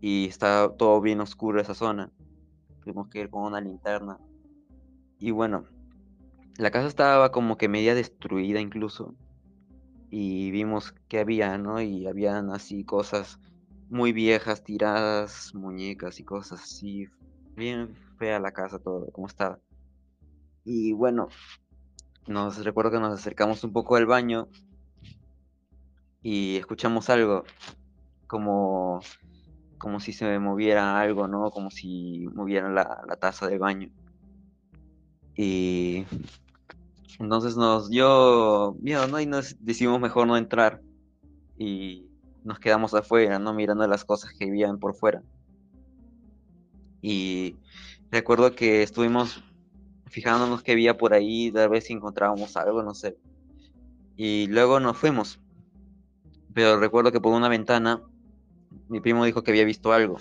[0.00, 2.10] y estaba todo bien oscuro esa zona.
[2.82, 4.18] Tuvimos que ir con una linterna.
[5.18, 5.64] Y bueno,
[6.56, 9.14] la casa estaba como que media destruida incluso.
[10.10, 11.80] Y vimos que había, ¿no?
[11.80, 13.38] Y habían así cosas
[13.90, 17.08] muy viejas, tiradas, muñecas y cosas así.
[17.56, 19.58] Bien fea la casa, todo como estaba.
[20.64, 21.28] Y bueno,
[22.26, 24.48] nos recuerdo que nos acercamos un poco al baño
[26.22, 27.44] y escuchamos algo
[28.26, 29.00] como
[29.78, 31.50] como si se moviera algo, ¿no?
[31.50, 33.90] Como si movieran la, taza de baño.
[35.34, 36.04] Y
[37.18, 39.20] entonces nos dio miedo, ¿no?
[39.20, 40.82] Y nos decidimos mejor no entrar.
[41.56, 42.06] Y
[42.44, 43.54] nos quedamos afuera, ¿no?
[43.54, 45.22] Mirando las cosas que habían por fuera.
[47.00, 47.56] Y
[48.10, 49.42] recuerdo que estuvimos
[50.06, 53.16] fijándonos que había por ahí, tal vez si encontrábamos algo, no sé.
[54.16, 55.40] Y luego nos fuimos.
[56.54, 58.02] Pero recuerdo que por una ventana
[58.88, 60.18] mi primo dijo que había visto algo,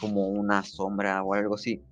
[0.00, 1.82] como una sombra o algo así.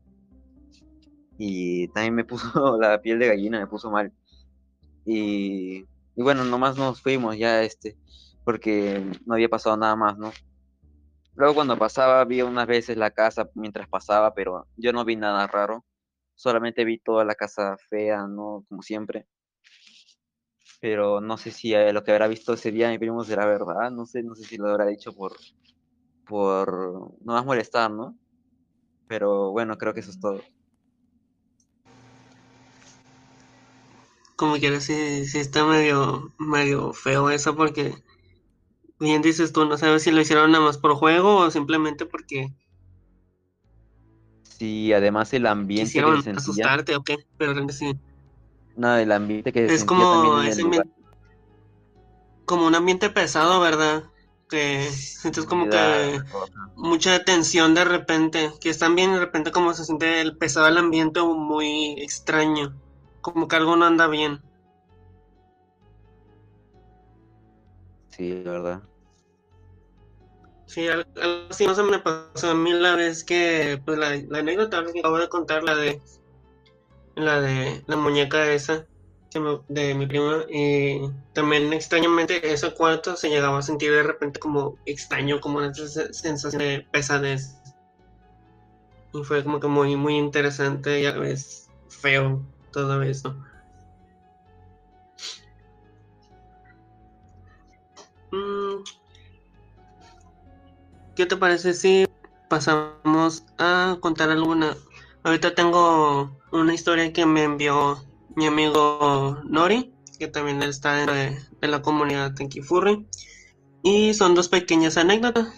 [1.39, 4.13] Y también me puso la piel de gallina, me puso mal.
[5.05, 5.85] Y,
[6.17, 7.97] y bueno, nomás nos fuimos ya, este,
[8.45, 10.33] porque no había pasado nada más, ¿no?
[11.37, 15.47] Luego cuando pasaba vi unas veces la casa mientras pasaba, pero yo no vi nada
[15.47, 15.85] raro.
[16.37, 18.65] Solamente vi toda la casa fea, ¿no?
[18.69, 19.27] Como siempre
[20.85, 23.91] pero no sé si eh, lo que habrá visto ese día mi primo será verdad,
[23.91, 25.33] no sé, no sé si lo habrá dicho por,
[26.27, 28.15] por no más molestar, ¿no?
[29.09, 30.43] Pero bueno, creo que eso es todo.
[34.37, 37.95] Como quieras, sí, sí está medio, medio feo eso porque
[39.01, 42.53] bien dices tú, no sabes si lo hicieron nada más por juego o simplemente porque
[44.43, 47.95] Sí, además el ambiente quisieron asustarte o qué, pero sí.
[48.77, 50.43] No, el ambiente que es como
[52.45, 54.05] como un ambiente pesado, ¿verdad?
[54.49, 56.21] Que sientes como que
[56.77, 60.79] mucha tensión de repente, que están bien de repente como se siente el pesado el
[60.79, 62.75] ambiente muy extraño,
[63.21, 64.41] como que algo no anda bien.
[68.11, 68.83] Sí, la verdad.
[70.67, 71.05] Sí, algo
[71.51, 75.01] así no se me pasó a mí la vez que, pues la, la anécdota que
[75.01, 76.01] acabo de contar, la de
[77.17, 78.87] la de la muñeca esa
[79.69, 81.01] de mi prima, y
[81.33, 86.13] también extrañamente ese cuarto se llegaba a sentir de repente como extraño, como una se-
[86.13, 87.57] sensación de pesadez.
[89.13, 93.35] Y fue como que muy, muy interesante y a la vez feo todo eso.
[98.33, 98.85] Mm,
[101.17, 102.07] ¿Qué te parece si
[102.49, 104.77] pasamos a contar alguna?
[105.25, 107.99] Ahorita tengo una historia que me envió
[108.37, 113.07] mi amigo Nori, que también está dentro de, de la comunidad Tenkifurri.
[113.83, 115.49] Y son dos pequeñas anécdotas.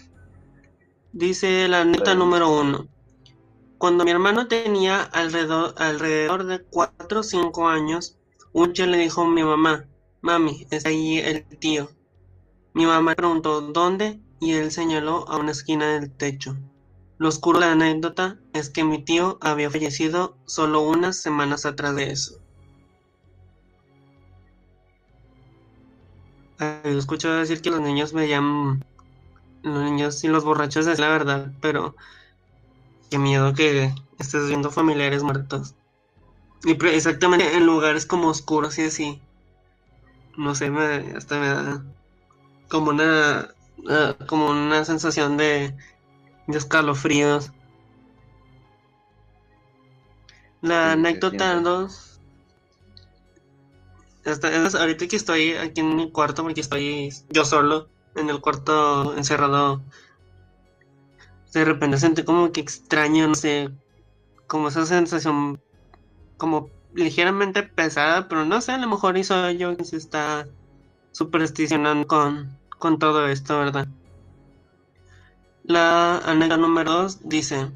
[1.13, 2.87] Dice la anécdota número uno.
[3.77, 8.17] Cuando mi hermano tenía alrededor, alrededor de 4 o 5 años,
[8.53, 9.89] un día le dijo a mi mamá,
[10.21, 11.91] mami, está ahí el tío.
[12.73, 16.57] Mi mamá preguntó dónde y él señaló a una esquina del techo.
[17.19, 21.97] Lo oscuro de la anécdota es que mi tío había fallecido solo unas semanas atrás
[21.97, 22.39] de eso.
[26.59, 28.85] Ay, He escuchado decir que los niños veían,
[29.63, 31.97] los niños y los borrachos es la verdad, pero
[33.11, 35.75] qué miedo que estés viendo familiares muertos.
[36.65, 39.23] Y exactamente en lugares como oscuros y así.
[40.37, 41.85] No sé, me, hasta me da
[42.69, 43.49] como una,
[43.89, 45.75] ah, como una sensación de,
[46.47, 47.53] de escalofríos.
[50.63, 51.71] La Sí, anécdota siente.
[51.71, 52.21] 2.
[54.25, 58.41] Esta, es ahorita que estoy aquí en mi cuarto, porque estoy yo solo en el
[58.41, 59.83] cuarto encerrado.
[61.53, 63.71] De repente sentí como que extraño, no sé,
[64.47, 65.61] como esa sensación
[66.39, 70.47] como ligeramente pesada, pero no sé, a lo mejor hizo yo que se está
[71.13, 73.89] supersticionando con, con todo esto, ¿verdad?
[75.69, 77.73] La anécdota número 2 dice,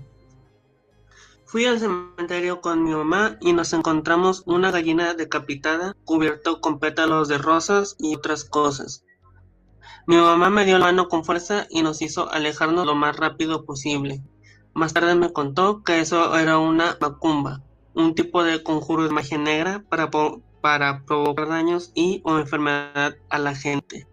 [1.44, 7.26] fui al cementerio con mi mamá y nos encontramos una gallina decapitada cubierto con pétalos
[7.26, 9.04] de rosas y otras cosas.
[10.06, 13.64] Mi mamá me dio la mano con fuerza y nos hizo alejarnos lo más rápido
[13.64, 14.22] posible.
[14.72, 19.38] Más tarde me contó que eso era una macumba, un tipo de conjuro de magia
[19.38, 20.12] negra para,
[20.60, 24.06] para provocar daños y o enfermedad a la gente.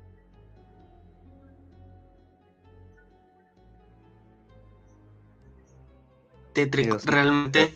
[6.57, 7.75] Tétrico, Dios realmente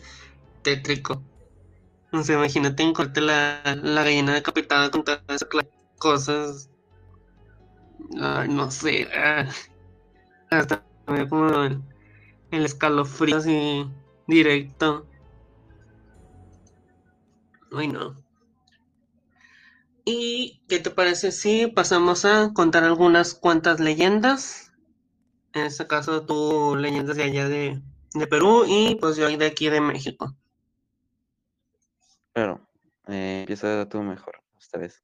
[0.62, 1.24] tétrico.
[2.12, 5.48] No sé, imagínate encontrarte la, la gallina decapitada con todas esas
[5.98, 6.70] cosas.
[8.20, 9.08] Ay, no sé.
[9.14, 9.46] ah,
[10.50, 11.82] Hasta me como el,
[12.50, 13.86] el escalofrío así
[14.26, 15.08] directo.
[17.72, 18.14] Uy, no.
[20.04, 24.70] ¿Y qué te parece si pasamos a contar algunas cuantas leyendas?
[25.54, 27.82] En este caso, tú leyendas de allá de,
[28.14, 30.34] de Perú y pues yo de aquí de México.
[32.32, 32.60] Claro,
[33.08, 35.02] eh, empieza tú mejor esta vez.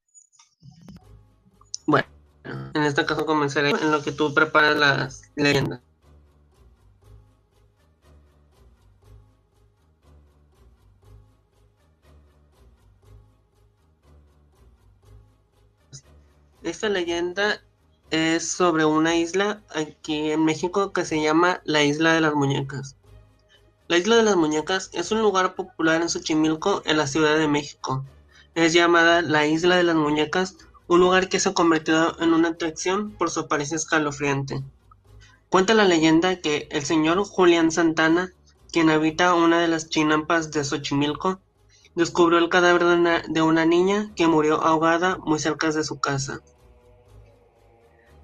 [1.87, 2.09] Bueno,
[2.45, 5.81] en este caso comenzaré en lo que tú preparas las leyendas.
[16.63, 17.63] Esta leyenda
[18.11, 22.98] es sobre una isla aquí en México que se llama la Isla de las Muñecas.
[23.89, 27.49] La Isla de las Muñecas es un lugar popular en Xochimilco, en la Ciudad de
[27.49, 28.05] México.
[28.55, 32.49] Es llamada la Isla de las Muñecas, un lugar que se ha convertido en una
[32.49, 34.63] atracción por su apariencia escalofriante.
[35.49, 38.35] Cuenta la leyenda que el señor Julián Santana,
[38.71, 41.41] quien habita una de las chinampas de Xochimilco,
[41.95, 45.99] descubrió el cadáver de una, de una niña que murió ahogada muy cerca de su
[45.99, 46.43] casa.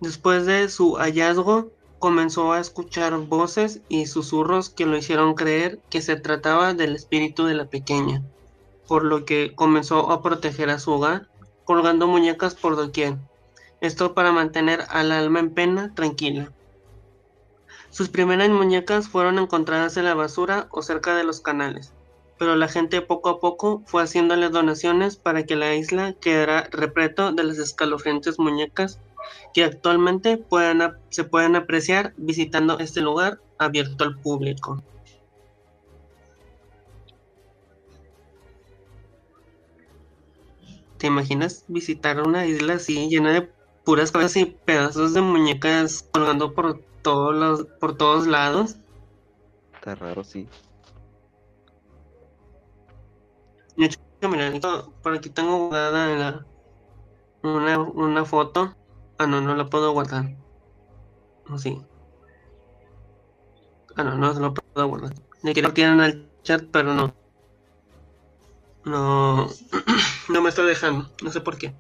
[0.03, 1.73] Después de su hallazgo,
[2.05, 7.47] comenzó a escuchar voces y susurros que lo hicieron creer que se trataba del espíritu
[7.47, 8.23] de la pequeña,
[8.87, 11.29] por lo que comenzó a proteger a su hogar,
[11.65, 13.17] colgando muñecas por doquier.
[13.81, 16.53] Esto para mantener al alma en pena tranquila.
[17.89, 21.95] Sus primeras muñecas fueron encontradas en la basura o cerca de los canales,
[22.39, 27.33] pero la gente poco a poco fue haciéndole donaciones para que la isla quedara repleto
[27.33, 29.01] de las escalofriantes muñecas
[29.53, 34.83] que actualmente pueden se pueden apreciar visitando este lugar abierto al público.
[40.99, 43.53] ¿Te imaginas visitar una isla así llena de
[43.85, 48.77] puras cabezas y pedazos de muñecas colgando por todos los, por todos lados?
[49.75, 50.49] Está raro, sí.
[53.77, 54.53] De hecho, mira,
[55.03, 56.47] por aquí tengo guardada
[57.43, 58.75] una, una foto
[59.19, 60.35] Ah, no, no la puedo guardar.
[61.49, 61.81] ¿O sí?
[63.97, 65.15] Ah, no, no lo puedo guardar.
[65.43, 67.15] Ni que lo tienen el chat, pero no.
[68.85, 69.49] No,
[70.29, 71.75] no me está dejando, no sé por qué.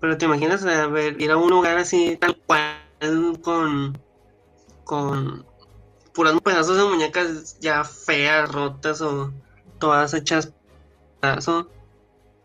[0.00, 3.98] Pero te imaginas a ver, ir a un lugar así tal cual con
[4.84, 5.44] con
[6.14, 9.32] puras pedazos de muñecas ya feas, rotas o
[9.78, 10.52] todas hechas
[11.20, 11.66] pedazos.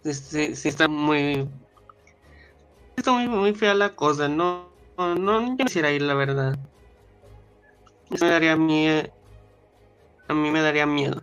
[0.04, 1.50] Sí, sí, está muy
[2.96, 6.58] está muy, muy fea la cosa, no no, no quisiera ir la verdad.
[8.12, 9.10] Eso me daría miedo.
[10.28, 11.22] A mí me daría miedo.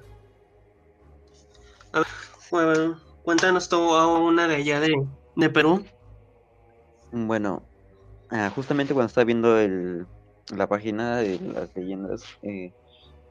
[1.92, 2.06] A ver,
[2.50, 5.06] bueno, cuéntanos tú a una de allá de,
[5.36, 5.84] de Perú.
[7.12, 7.62] Bueno,
[8.30, 10.06] ah, justamente cuando estaba viendo el,
[10.54, 12.72] la página de las leyendas, eh,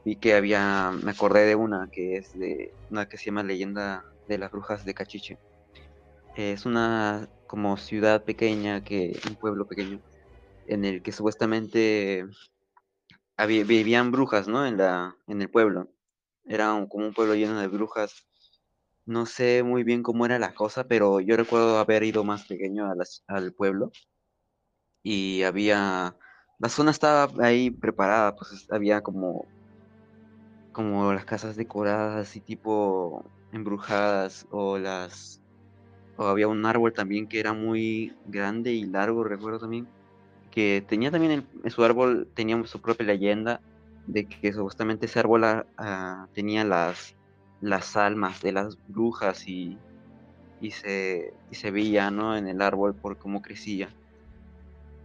[0.04, 4.04] vi que había, me acordé de una que es de una que se llama Leyenda
[4.28, 5.38] de las Brujas de Cachiche.
[6.36, 10.00] Es una como ciudad pequeña, que un pueblo pequeño,
[10.66, 12.24] en el que supuestamente
[13.46, 14.66] vivían brujas, ¿no?
[14.66, 15.88] En la, en el pueblo.
[16.46, 18.24] Era un- como un pueblo lleno de brujas.
[19.06, 22.90] No sé muy bien cómo era la cosa, pero yo recuerdo haber ido más pequeño
[23.28, 23.92] al pueblo
[25.02, 26.16] y había,
[26.58, 29.48] la zona estaba ahí preparada, pues es- había como,
[30.72, 35.41] como las casas decoradas así tipo embrujadas o las,
[36.16, 39.92] o había un árbol también que era muy grande y largo, recuerdo también,
[40.50, 43.62] que tenía también el- su árbol, tenía su propia leyenda
[44.06, 47.16] de que supuestamente ese árbol ah, ah, tenía las,
[47.60, 49.82] las almas de las brujas y,
[50.60, 52.36] y se, y se veía, ¿no?
[52.36, 53.96] En el árbol por cómo crecía.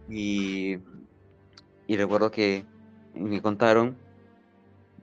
[0.08, 0.76] Y,
[1.86, 2.68] y recuerdo que
[3.12, 4.00] me contaron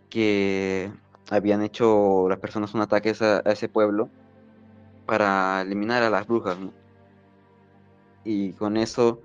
[0.10, 0.92] que
[1.30, 4.14] habían hecho las personas un ataque a ese pueblo
[5.06, 6.76] para eliminar a las brujas, ¿no?
[8.24, 9.22] Y con eso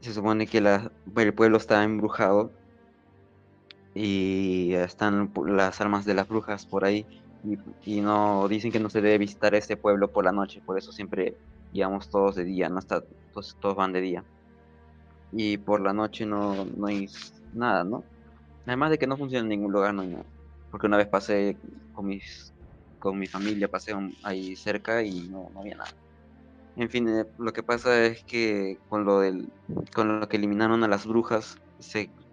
[0.00, 2.54] se supone que la- el pueblo está embrujado
[3.94, 7.08] y están las almas de las brujas por ahí
[7.42, 7.56] y,
[7.98, 10.92] y no dicen que no se debe visitar ese pueblo por la noche, por eso
[10.92, 11.38] siempre
[11.70, 14.26] íbamos todos de día, no está, todos, todos van de día.
[15.30, 17.06] Y por la noche no, no hay
[17.52, 18.08] nada, ¿no?
[18.66, 20.26] Además de que no funciona en ningún lugar, no hay nada.
[20.70, 21.60] Porque una vez pasé
[21.92, 22.55] con mis
[23.06, 23.92] con mi familia, pasé
[24.22, 25.90] ahí cerca y no, no había nada.
[26.76, 29.52] En fin, eh, lo que pasa es que con lo del,
[29.94, 31.56] con lo que eliminaron a las brujas,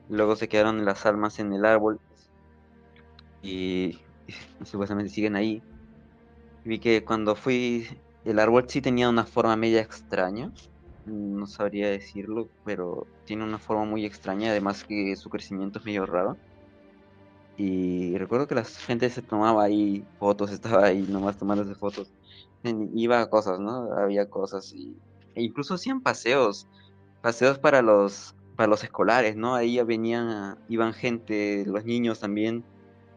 [0.07, 1.99] luego se quedaron las almas en el árbol
[3.41, 5.63] y, y supuestamente siguen ahí.
[6.63, 7.87] Vi que cuando fui,
[8.23, 10.51] el árbol sí tenía una forma media extraña,
[11.05, 16.05] no sabría decirlo, pero tiene una forma muy extraña, además que su crecimiento es medio
[16.05, 16.37] raro.
[17.57, 22.11] Y recuerdo que la gente se tomaba ahí fotos, estaba ahí nomás tomándose fotos.
[22.95, 23.91] Iba a cosas, ¿no?
[23.93, 24.73] Había cosas
[25.35, 26.67] e incluso hacían paseos,
[27.21, 29.55] paseos para los para los escolares, ¿no?
[29.55, 32.63] Ahí venían, iban gente, los niños también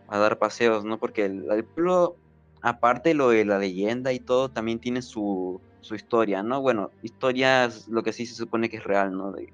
[0.09, 0.99] a dar paseos, ¿no?
[0.99, 2.17] Porque el, pueblo,
[2.63, 6.61] aparte lo de la leyenda y todo, también tiene su, su historia, ¿no?
[6.63, 9.33] Bueno, historias, lo que sí se supone que es real, ¿no?
[9.33, 9.53] De,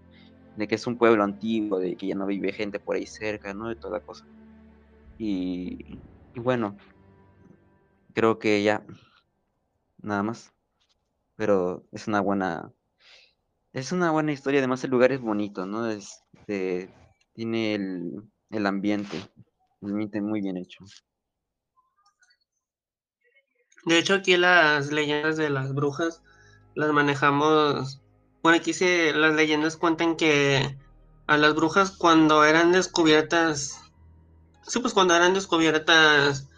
[0.57, 3.55] de que es un pueblo antiguo, de que ya no vive gente por ahí cerca,
[3.55, 3.69] ¿no?
[3.69, 4.25] De toda la cosa.
[5.19, 5.99] Y,
[6.35, 6.77] bueno,
[8.15, 8.85] creo que ya,
[9.99, 10.53] nada más.
[11.37, 12.73] Pero es una buena,
[13.73, 14.61] es una buena historia.
[14.61, 15.87] Además, el lugar es bonito, ¿no?
[15.91, 16.91] Es, de-
[17.35, 19.17] tiene el, el ambiente,
[19.83, 20.85] el ambiente muy bien hecho.
[23.85, 26.23] De hecho, aquí las leyendas de las brujas
[26.75, 28.01] las manejamos.
[28.43, 30.77] Bueno, aquí se, las leyendas cuentan que
[31.27, 33.79] a las brujas cuando eran descubiertas,
[34.67, 36.49] sí, pues cuando eran descubiertas,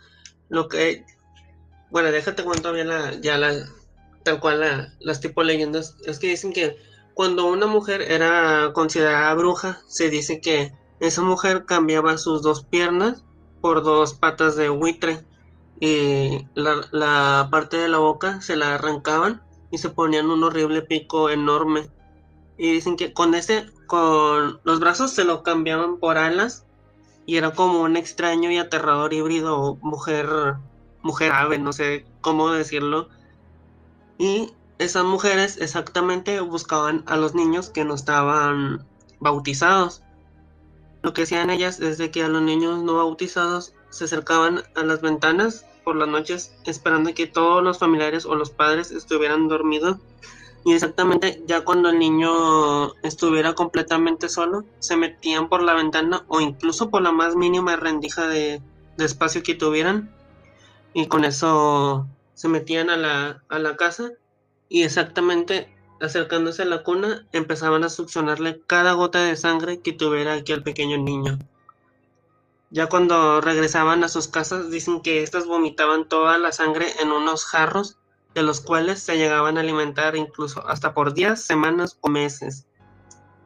[0.49, 1.05] lo que,
[1.91, 3.53] bueno, déjate cuento bien la, ya la,
[4.23, 6.77] tal cual la, las tipo leyendas, es que dicen que
[7.15, 13.25] cuando una mujer era considerada bruja, se dice que esa mujer cambiaba sus dos piernas
[13.61, 15.25] por dos patas de buitre
[15.81, 20.83] y la, la parte de la boca se la arrancaban y se ponían un horrible
[20.83, 21.91] pico enorme.
[22.57, 26.65] Y dicen que con ese, con los brazos se lo cambiaban por alas
[27.27, 30.57] y era como un extraño y aterrador híbrido mujer,
[31.03, 33.09] mujer ave, no sé cómo decirlo.
[34.19, 38.85] Y esas mujeres exactamente buscaban a los niños que no estaban
[39.21, 40.03] bautizados.
[41.03, 44.83] Lo que hacían ellas es de que a los niños no bautizados se acercaban a
[44.83, 49.99] las ventanas por las noches esperando que todos los familiares o los padres estuvieran dormidos
[50.65, 56.41] y exactamente ya cuando el niño estuviera completamente solo se metían por la ventana o
[56.41, 58.63] incluso por la más mínima rendija de,
[58.99, 60.15] espacio que tuvieran
[60.95, 64.13] y con eso se metían a la, a la casa
[64.69, 70.35] y exactamente acercándose a la cuna, empezaban a succionarle cada gota de sangre que tuviera
[70.35, 71.39] aquí el pequeño niño.
[72.71, 77.45] Ya cuando regresaban a sus casas, dicen que éstas vomitaban toda la sangre en unos
[77.45, 77.99] jarros,
[78.35, 82.67] de los cuales se llegaban a alimentar incluso hasta por días, semanas o meses.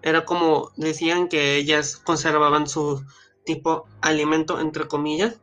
[0.03, 3.05] Era como decían que ellas conservaban su
[3.45, 5.41] tipo alimento, entre comillas,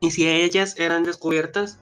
[0.00, 1.78] y si ellas eran descubiertas,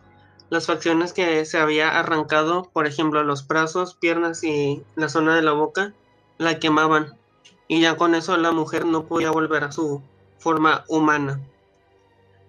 [0.48, 5.42] las facciones que se había arrancado, por ejemplo, los brazos, piernas y la zona de
[5.42, 5.92] la boca,
[6.38, 7.18] la quemaban.
[7.66, 10.02] Y ya con eso la mujer no podía volver a su
[10.38, 11.40] forma humana.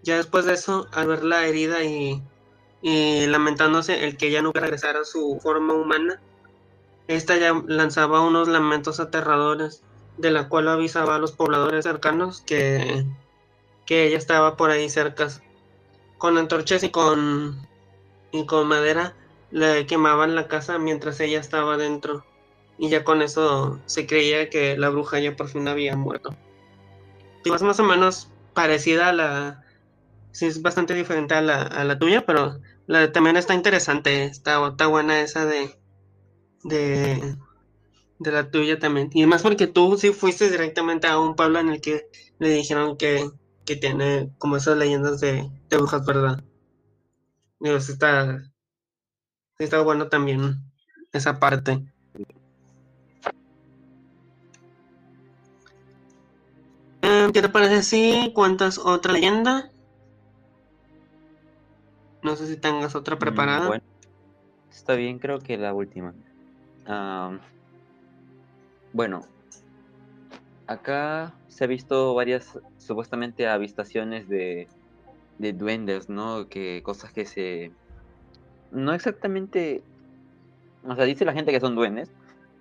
[0.03, 2.21] Ya después de eso, al ver la herida y,
[2.84, 6.21] lamentándose el que ya no regresara a su forma humana,
[7.07, 9.84] esta ya lanzaba unos lamentos aterradores,
[10.17, 13.05] de la cual avisaba a los pobladores cercanos que,
[13.86, 15.27] que ella estaba por ahí cerca.
[16.17, 17.67] Con antorchas y con
[18.31, 19.13] y con madera
[19.51, 22.25] le quemaban la casa mientras ella estaba dentro.
[22.77, 26.36] Y ya con eso se creía que la bruja ya por fin había muerto.
[27.45, 29.63] Y es más o menos parecida a la...
[30.31, 34.25] Sí, es bastante diferente a la, a la tuya, pero la, también está interesante.
[34.25, 35.77] Está, está buena esa de,
[36.63, 37.38] de...
[38.19, 39.09] De la tuya también.
[39.13, 42.07] Y más porque tú sí fuiste directamente a un pueblo en el que
[42.39, 43.29] le dijeron que,
[43.65, 46.41] que tiene como esas leyendas de, de brujas, ¿verdad?
[47.59, 48.43] Digo, está,
[49.57, 50.63] está bueno también
[51.11, 51.84] esa parte.
[57.01, 59.72] Em, ¿Qué te parece si cuentas otra leyenda?
[62.24, 63.67] No sé si tengas otra mm, preparada.
[63.67, 63.84] bueno,
[64.71, 66.13] está bien, creo que la última.
[68.93, 69.26] bueno,
[70.67, 74.67] acá se ha visto varias supuestamente avistaciones de
[75.38, 76.47] de duendes, ¿no?
[76.47, 77.71] Que cosas que se...
[78.71, 79.84] No exactamente...
[80.84, 82.11] O sea, dice la gente que son duendes,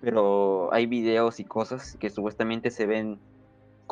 [0.01, 3.19] pero hay videos y cosas que supuestamente se ven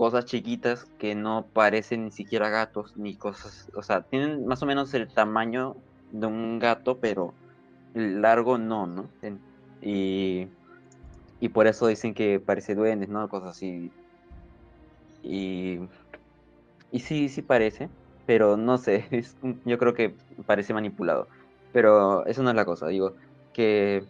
[0.01, 4.65] cosas chiquitas que no parecen ni siquiera gatos ni cosas, o sea, tienen más o
[4.65, 5.75] menos el tamaño
[6.09, 7.35] de un gato, pero
[7.93, 9.11] el largo no, ¿no?
[9.79, 10.47] Y,
[11.39, 13.29] y por eso dicen que parece duendes, ¿no?
[13.29, 13.93] Cosas así.
[15.21, 15.77] Y,
[16.89, 17.87] y sí, sí parece
[18.25, 19.07] pero no sé,
[19.65, 20.15] yo creo que
[20.47, 21.27] parece manipulado.
[21.71, 23.17] Pero eso no es la cosa, digo,
[23.53, 24.03] que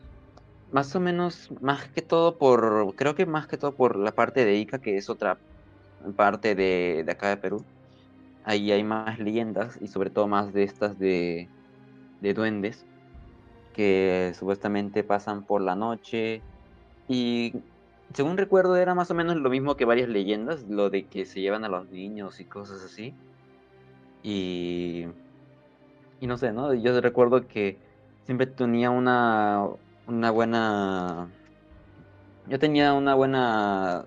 [0.71, 4.45] más o menos, más que todo por, creo que más que todo por la parte
[4.45, 5.41] de Ica, que es otra
[6.15, 7.63] parte de, acá de Perú,
[8.43, 11.47] ahí hay más leyendas y sobre todo más de estas de,
[12.21, 12.85] de duendes
[13.73, 16.41] que supuestamente pasan por la noche
[17.07, 17.53] y
[18.13, 21.41] según recuerdo era más o menos lo mismo que varias leyendas, lo de que se
[21.41, 23.13] llevan a los niños y cosas así.
[24.23, 25.05] Y,
[26.19, 26.73] y no sé, ¿no?
[26.73, 27.77] Yo recuerdo que
[28.25, 29.65] siempre tenía una,
[30.07, 31.29] una buena...
[32.47, 34.05] Yo tenía una buena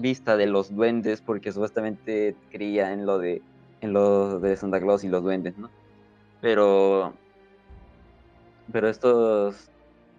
[0.00, 3.42] vista de los duendes porque supuestamente creía en lo de
[3.80, 5.70] en lo de Santa Claus y los duendes, ¿no?
[6.40, 7.14] Pero
[8.72, 9.70] pero estos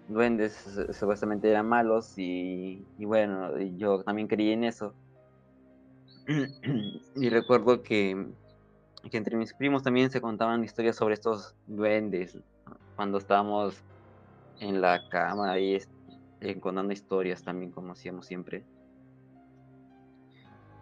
[0.06, 0.52] duendes
[0.92, 4.94] supuestamente eran malos y, bueno, yo también creí en eso.
[7.14, 8.26] y recuerdo que
[9.08, 12.36] que entre mis primos también se contaban historias sobre estos duendes
[12.96, 13.78] cuando estábamos
[14.58, 15.78] en la cama y
[16.40, 18.66] eh, contando historias también como hacíamos siempre.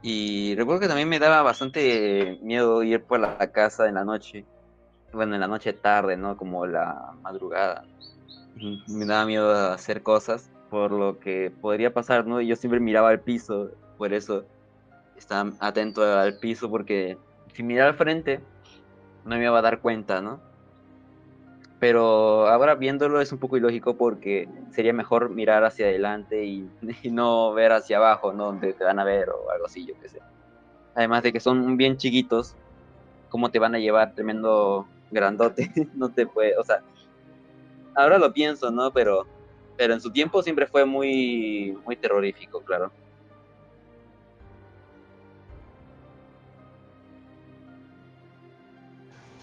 [0.03, 4.45] Y recuerdo que también me daba bastante miedo ir por la casa en la noche,
[5.13, 6.37] bueno, en la noche tarde, ¿no?
[6.37, 7.85] Como la madrugada.
[8.87, 12.41] Me daba miedo hacer cosas por lo que podría pasar, ¿no?
[12.41, 14.45] Y yo siempre miraba al piso, por eso
[15.17, 17.19] estaba atento al piso porque
[17.53, 18.41] si miraba al frente,
[19.25, 20.41] no me iba a dar cuenta, ¿no?
[21.79, 26.71] Pero ahora viéndolo es un poco ilógico porque sería mejor mirar hacia adelante y,
[27.11, 28.47] no ver hacia abajo, ¿no?
[28.47, 30.19] Donde te van a ver o algo así, yo qué sé.
[30.95, 32.57] Además de que son bien chiquitos,
[33.29, 35.63] ¿cómo te van a llevar tremendo grandote?
[35.95, 36.83] no te puede, o sea,
[37.95, 38.93] ahora lo pienso, ¿no?
[38.93, 39.27] Pero,
[39.77, 42.93] pero en su tiempo siempre fue muy, muy terrorífico, claro.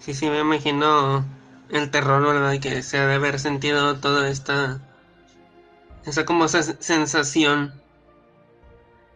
[0.00, 1.24] Sí, sí, me imagino
[1.70, 2.60] el terror, ¿verdad?
[2.60, 4.80] Que se ha de haber sentido toda esta.
[6.04, 7.74] Esa como esa sensación.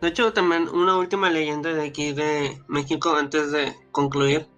[0.01, 4.49] De hecho, también una última leyenda de aquí de México antes de concluir.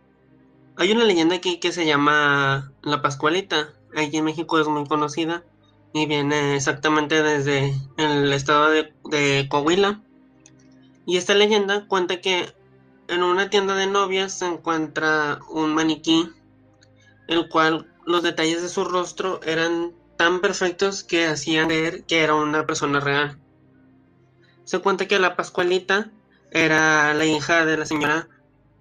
[0.77, 3.75] Hay una leyenda aquí que se llama La Pascualita.
[3.95, 5.45] Aquí en México es muy conocida
[5.93, 10.01] y viene exactamente desde el estado de, de Coahuila.
[11.05, 12.55] Y esta leyenda cuenta que
[13.09, 16.31] en una tienda de novias se encuentra un maniquí,
[17.29, 22.35] el cual los detalles de su rostro eran tan perfectos que hacían ver que era
[22.35, 23.39] una persona real.
[24.65, 26.11] Se cuenta que la Pascualita
[26.51, 28.29] era la hija de la señora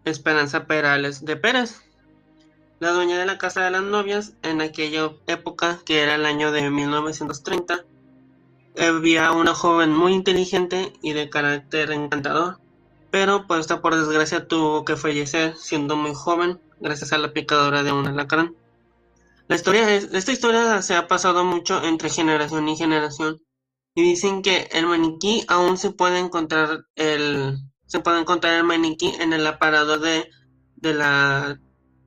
[0.05, 1.81] Esperanza Perales de Pérez,
[2.79, 6.51] la dueña de la casa de las novias en aquella época, que era el año
[6.51, 7.85] de 1930.
[8.77, 12.60] Había una joven muy inteligente y de carácter encantador,
[13.11, 17.91] pero pues por desgracia tuvo que fallecer siendo muy joven gracias a la picadura de
[17.91, 18.55] un alacrán.
[19.47, 23.41] La historia es, esta historia se ha pasado mucho entre generación y generación
[23.93, 29.13] y dicen que el maniquí aún se puede encontrar el se puede encontrar el maniquí
[29.19, 30.29] en el aparador de,
[30.77, 31.59] de la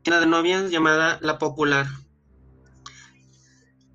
[0.03, 1.87] tienda de novias llamada La Popular.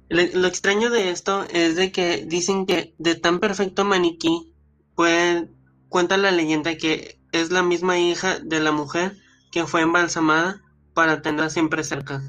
[0.10, 4.54] lo extraño de esto es de que dicen que de tan perfecto maniquí
[4.94, 5.50] puede,
[5.90, 9.18] cuenta la leyenda que es la misma hija de la mujer
[9.52, 10.62] que fue embalsamada
[10.94, 12.22] para tenerla siempre cerca.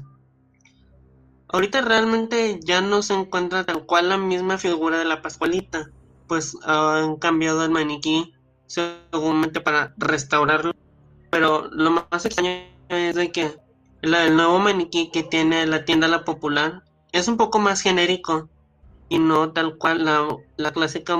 [1.47, 5.89] Ahorita realmente ya no se encuentra tal cual la misma figura de la Pascualita,
[6.27, 8.33] pues han cambiado el maniquí
[8.67, 10.73] seguramente para restaurarlo.
[11.29, 12.51] Pero lo más extraño
[12.89, 13.57] es de que
[14.01, 18.49] el nuevo maniquí que tiene la tienda La Popular es un poco más genérico
[19.09, 21.17] y no tal cual la, la clásica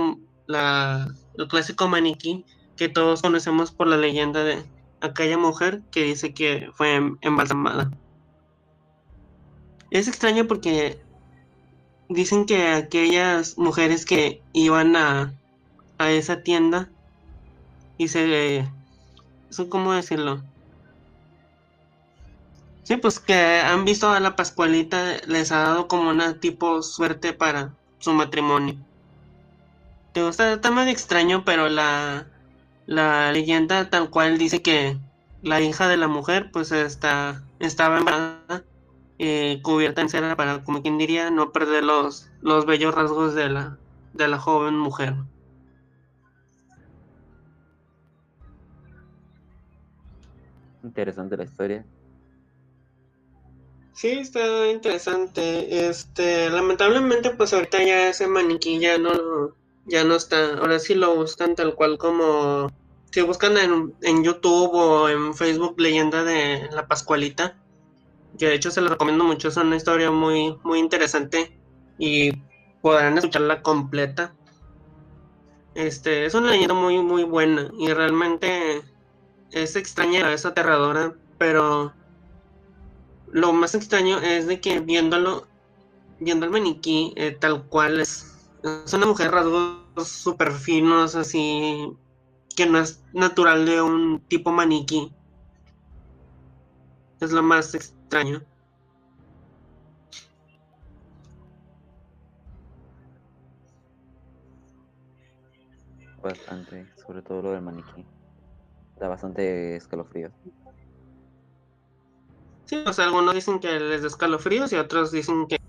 [0.47, 4.63] la, el clásico maniquí que todos conocemos por la leyenda de
[5.01, 7.91] aquella mujer que dice que fue em, embalsamada.
[9.89, 11.01] Es extraño porque
[12.09, 15.33] dicen que aquellas mujeres que iban a,
[15.97, 16.89] a esa tienda
[17.97, 18.65] y se...
[19.49, 20.41] Eso, ¿Cómo decirlo?
[22.83, 27.33] Sí, pues que han visto a la Pascualita, les ha dado como una tipo suerte
[27.33, 28.75] para su matrimonio.
[30.13, 32.27] Te gusta, está más extraño, pero la,
[32.85, 34.97] la leyenda tal cual dice que
[35.41, 38.63] la hija de la mujer pues está, estaba embarazada,
[39.19, 43.49] eh, cubierta en cera para, como quien diría, no perder los, los bellos rasgos de
[43.49, 43.77] la,
[44.13, 45.15] de la joven mujer.
[50.83, 51.85] Interesante la historia.
[53.93, 55.87] Sí, está interesante.
[55.87, 59.55] Este, lamentablemente, pues ahorita ya ese maniquí ya no,
[59.85, 60.55] ya no está.
[60.57, 62.69] Ahora sí lo buscan tal cual como
[63.11, 67.57] si buscan en, en YouTube o en Facebook leyenda de la Pascualita,
[68.39, 71.57] que de hecho se lo recomiendo mucho, es una historia muy, muy interesante
[71.97, 72.31] y
[72.81, 74.33] podrán escucharla completa.
[75.75, 78.81] Este, es una leyenda muy, muy buena y realmente
[79.51, 81.93] es extraña, es aterradora, pero
[83.31, 85.47] lo más extraño es de que viéndolo,
[86.19, 88.30] viendo el maniquí eh, tal cual es,
[88.63, 91.97] es una mujer rasgos súper finos, así
[92.55, 95.13] que no es natural de un tipo maniquí.
[97.19, 98.41] Es lo más extraño.
[106.21, 108.05] Bastante, sobre todo lo del maniquí.
[108.99, 110.31] Da bastante escalofrío.
[112.65, 115.60] Sí, o sea, algunos dicen que les da escalofríos y otros dicen que,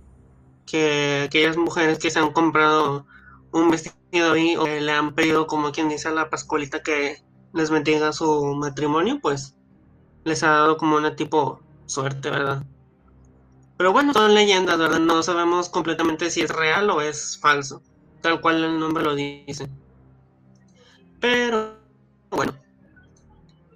[0.73, 3.05] que aquellas mujeres que se han comprado
[3.53, 7.69] un vestido ahí o le han pedido, como quien dice a la Pascualita, que les
[7.69, 9.55] bendiga su matrimonio, pues
[10.25, 12.65] les ha dado como una tipo suerte, ¿verdad?
[13.77, 14.99] Pero bueno, son leyendas, ¿verdad?
[14.99, 17.83] No sabemos completamente si es real o es falso,
[18.23, 19.69] tal cual el nombre lo dice.
[21.21, 21.77] Pero
[22.31, 22.55] bueno,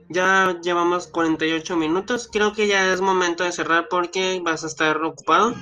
[0.09, 2.31] ya llevamos 48 minutos.
[2.33, 5.55] Creo que ya es momento de cerrar porque vas a estar ocupado.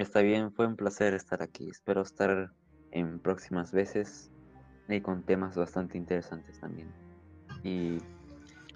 [0.00, 1.68] Está bien, fue un placer estar aquí.
[1.68, 2.50] Espero estar
[2.90, 4.30] en próximas veces
[4.88, 6.90] y con temas bastante interesantes también.
[7.62, 7.98] Y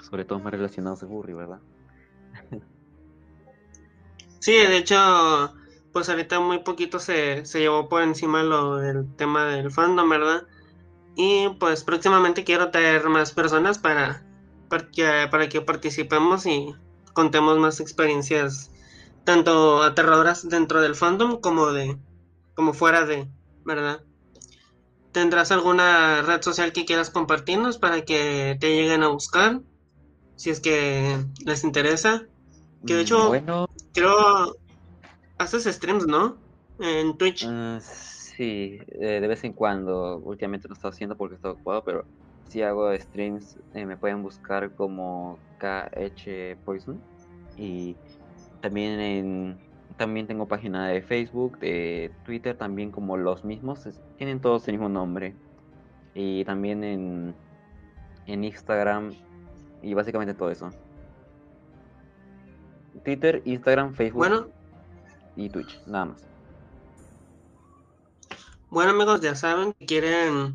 [0.02, 1.60] sobre todo más relacionados a Burry, ¿verdad?
[4.38, 5.54] Sí, de hecho,
[5.94, 10.46] pues ahorita muy poquito se, se llevó por encima lo del tema del fandom, ¿verdad?
[11.16, 14.22] Y pues próximamente quiero traer más personas para,
[14.68, 16.74] para, que, para que participemos y
[17.14, 18.70] contemos más experiencias
[19.24, 21.96] tanto aterradoras dentro del fandom como de
[22.54, 23.28] como fuera de,
[23.64, 24.02] ¿verdad?
[25.12, 29.60] ¿Tendrás alguna red social que quieras compartirnos para que te lleguen a buscar?
[30.36, 32.26] Si es que les interesa.
[32.86, 33.68] Que de hecho, bueno.
[33.92, 34.56] creo
[35.38, 36.36] haces streams, ¿no?
[36.78, 37.46] En Twitch.
[37.46, 37.80] Uh,
[38.36, 40.18] Sí, eh, de vez en cuando.
[40.18, 42.04] Últimamente no estoy haciendo porque estoy ocupado, pero
[42.48, 43.56] si hago streams.
[43.74, 47.00] Eh, me pueden buscar como KH Poison.
[47.56, 47.96] Y
[48.64, 49.58] también en,
[49.98, 53.86] también tengo página de Facebook, de Twitter, también como los mismos.
[54.16, 55.34] tienen todos el mismo nombre.
[56.14, 57.34] Y también en,
[58.26, 59.12] en Instagram
[59.82, 60.70] y básicamente todo eso.
[63.04, 64.20] Twitter, Instagram, Facebook.
[64.20, 64.46] Bueno.
[65.36, 66.26] y Twitch, nada más.
[68.70, 70.54] Bueno amigos, ya saben, si quieren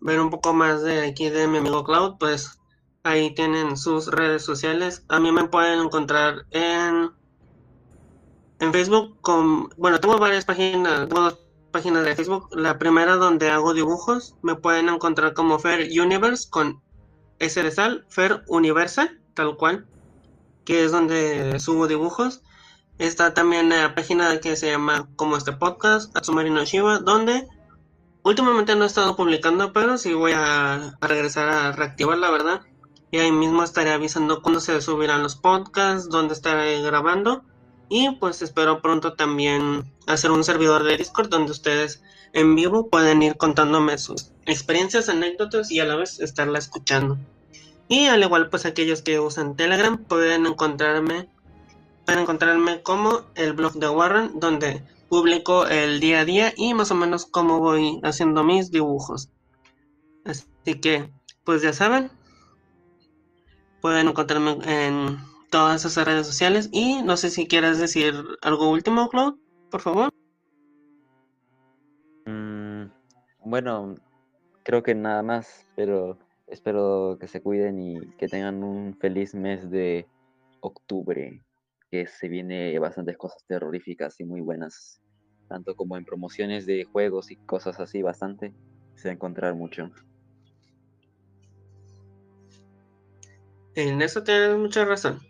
[0.00, 2.60] ver un poco más de aquí de mi amigo Cloud, pues
[3.02, 5.06] ahí tienen sus redes sociales.
[5.08, 7.12] A mí me pueden encontrar en
[8.60, 11.38] en Facebook con bueno, tengo varias páginas, tengo dos
[11.70, 12.48] páginas de Facebook.
[12.52, 16.82] La primera donde hago dibujos, me pueden encontrar como Fair Universe con
[17.38, 19.86] S de sal, Fair Universe, tal cual,
[20.64, 22.42] que es donde subo dibujos.
[22.98, 27.46] Está también la página que se llama como este podcast, Atsumari no Shiba, donde
[28.22, 32.62] últimamente no he estado publicando, pero sí voy a, regresar a reactivar la verdad.
[33.10, 37.44] Y ahí mismo estaré avisando cuándo se subirán los podcasts, dónde estaré grabando.
[37.88, 43.22] Y pues espero pronto también hacer un servidor de Discord donde ustedes en vivo pueden
[43.22, 47.16] ir contándome sus experiencias, anécdotas y a la vez estarla escuchando.
[47.88, 51.28] Y al igual pues aquellos que usan Telegram pueden encontrarme
[52.04, 56.90] pueden encontrarme como el blog de Warren donde publico el día a día y más
[56.90, 59.30] o menos cómo voy haciendo mis dibujos.
[60.24, 61.10] Así que
[61.44, 62.10] pues ya saben,
[63.80, 65.18] pueden encontrarme en
[65.50, 69.38] todas esas redes sociales y no sé si quieres decir algo último, Claude,
[69.70, 70.10] por favor.
[72.26, 72.90] Mm,
[73.44, 73.94] bueno,
[74.64, 79.70] creo que nada más, pero espero que se cuiden y que tengan un feliz mes
[79.70, 80.08] de
[80.60, 81.42] octubre,
[81.90, 85.00] que se viene bastantes cosas terroríficas y muy buenas,
[85.48, 88.52] tanto como en promociones de juegos y cosas así, bastante,
[88.96, 89.90] se va a encontrar mucho.
[93.76, 95.20] En eso tienes mucha razón.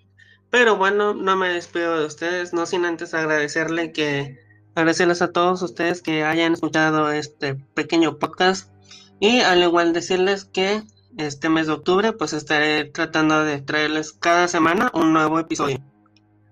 [0.50, 4.38] Pero bueno, no me despido de ustedes, no sin antes agradecerle que
[4.74, 8.70] agradecerles a todos ustedes que hayan escuchado este pequeño podcast
[9.18, 10.82] y al igual decirles que
[11.16, 15.78] este mes de octubre pues estaré tratando de traerles cada semana un nuevo episodio.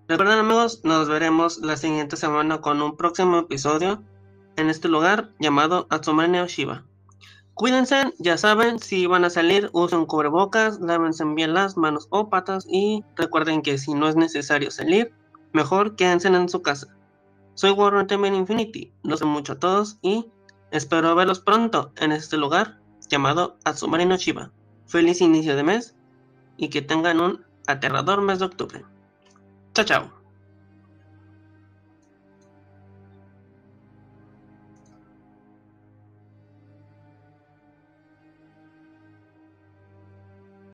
[0.09, 4.03] Recuerden amigos, nos veremos la siguiente semana con un próximo episodio
[4.57, 6.85] en este lugar llamado Atsumane Shiba.
[7.55, 12.67] Cuídense, ya saben, si van a salir, usen cubrebocas, lávense bien las manos o patas
[12.69, 15.13] y recuerden que si no es necesario salir,
[15.53, 16.89] mejor quédense en su casa.
[17.55, 20.27] Soy Warren Temen Infinity, los sé mucho a todos y
[20.73, 24.51] espero verlos pronto en este lugar llamado Atsumari no Shiba.
[24.87, 25.95] Feliz inicio de mes
[26.57, 28.85] y que tengan un aterrador mes de octubre.
[29.75, 30.14] Chao, chao.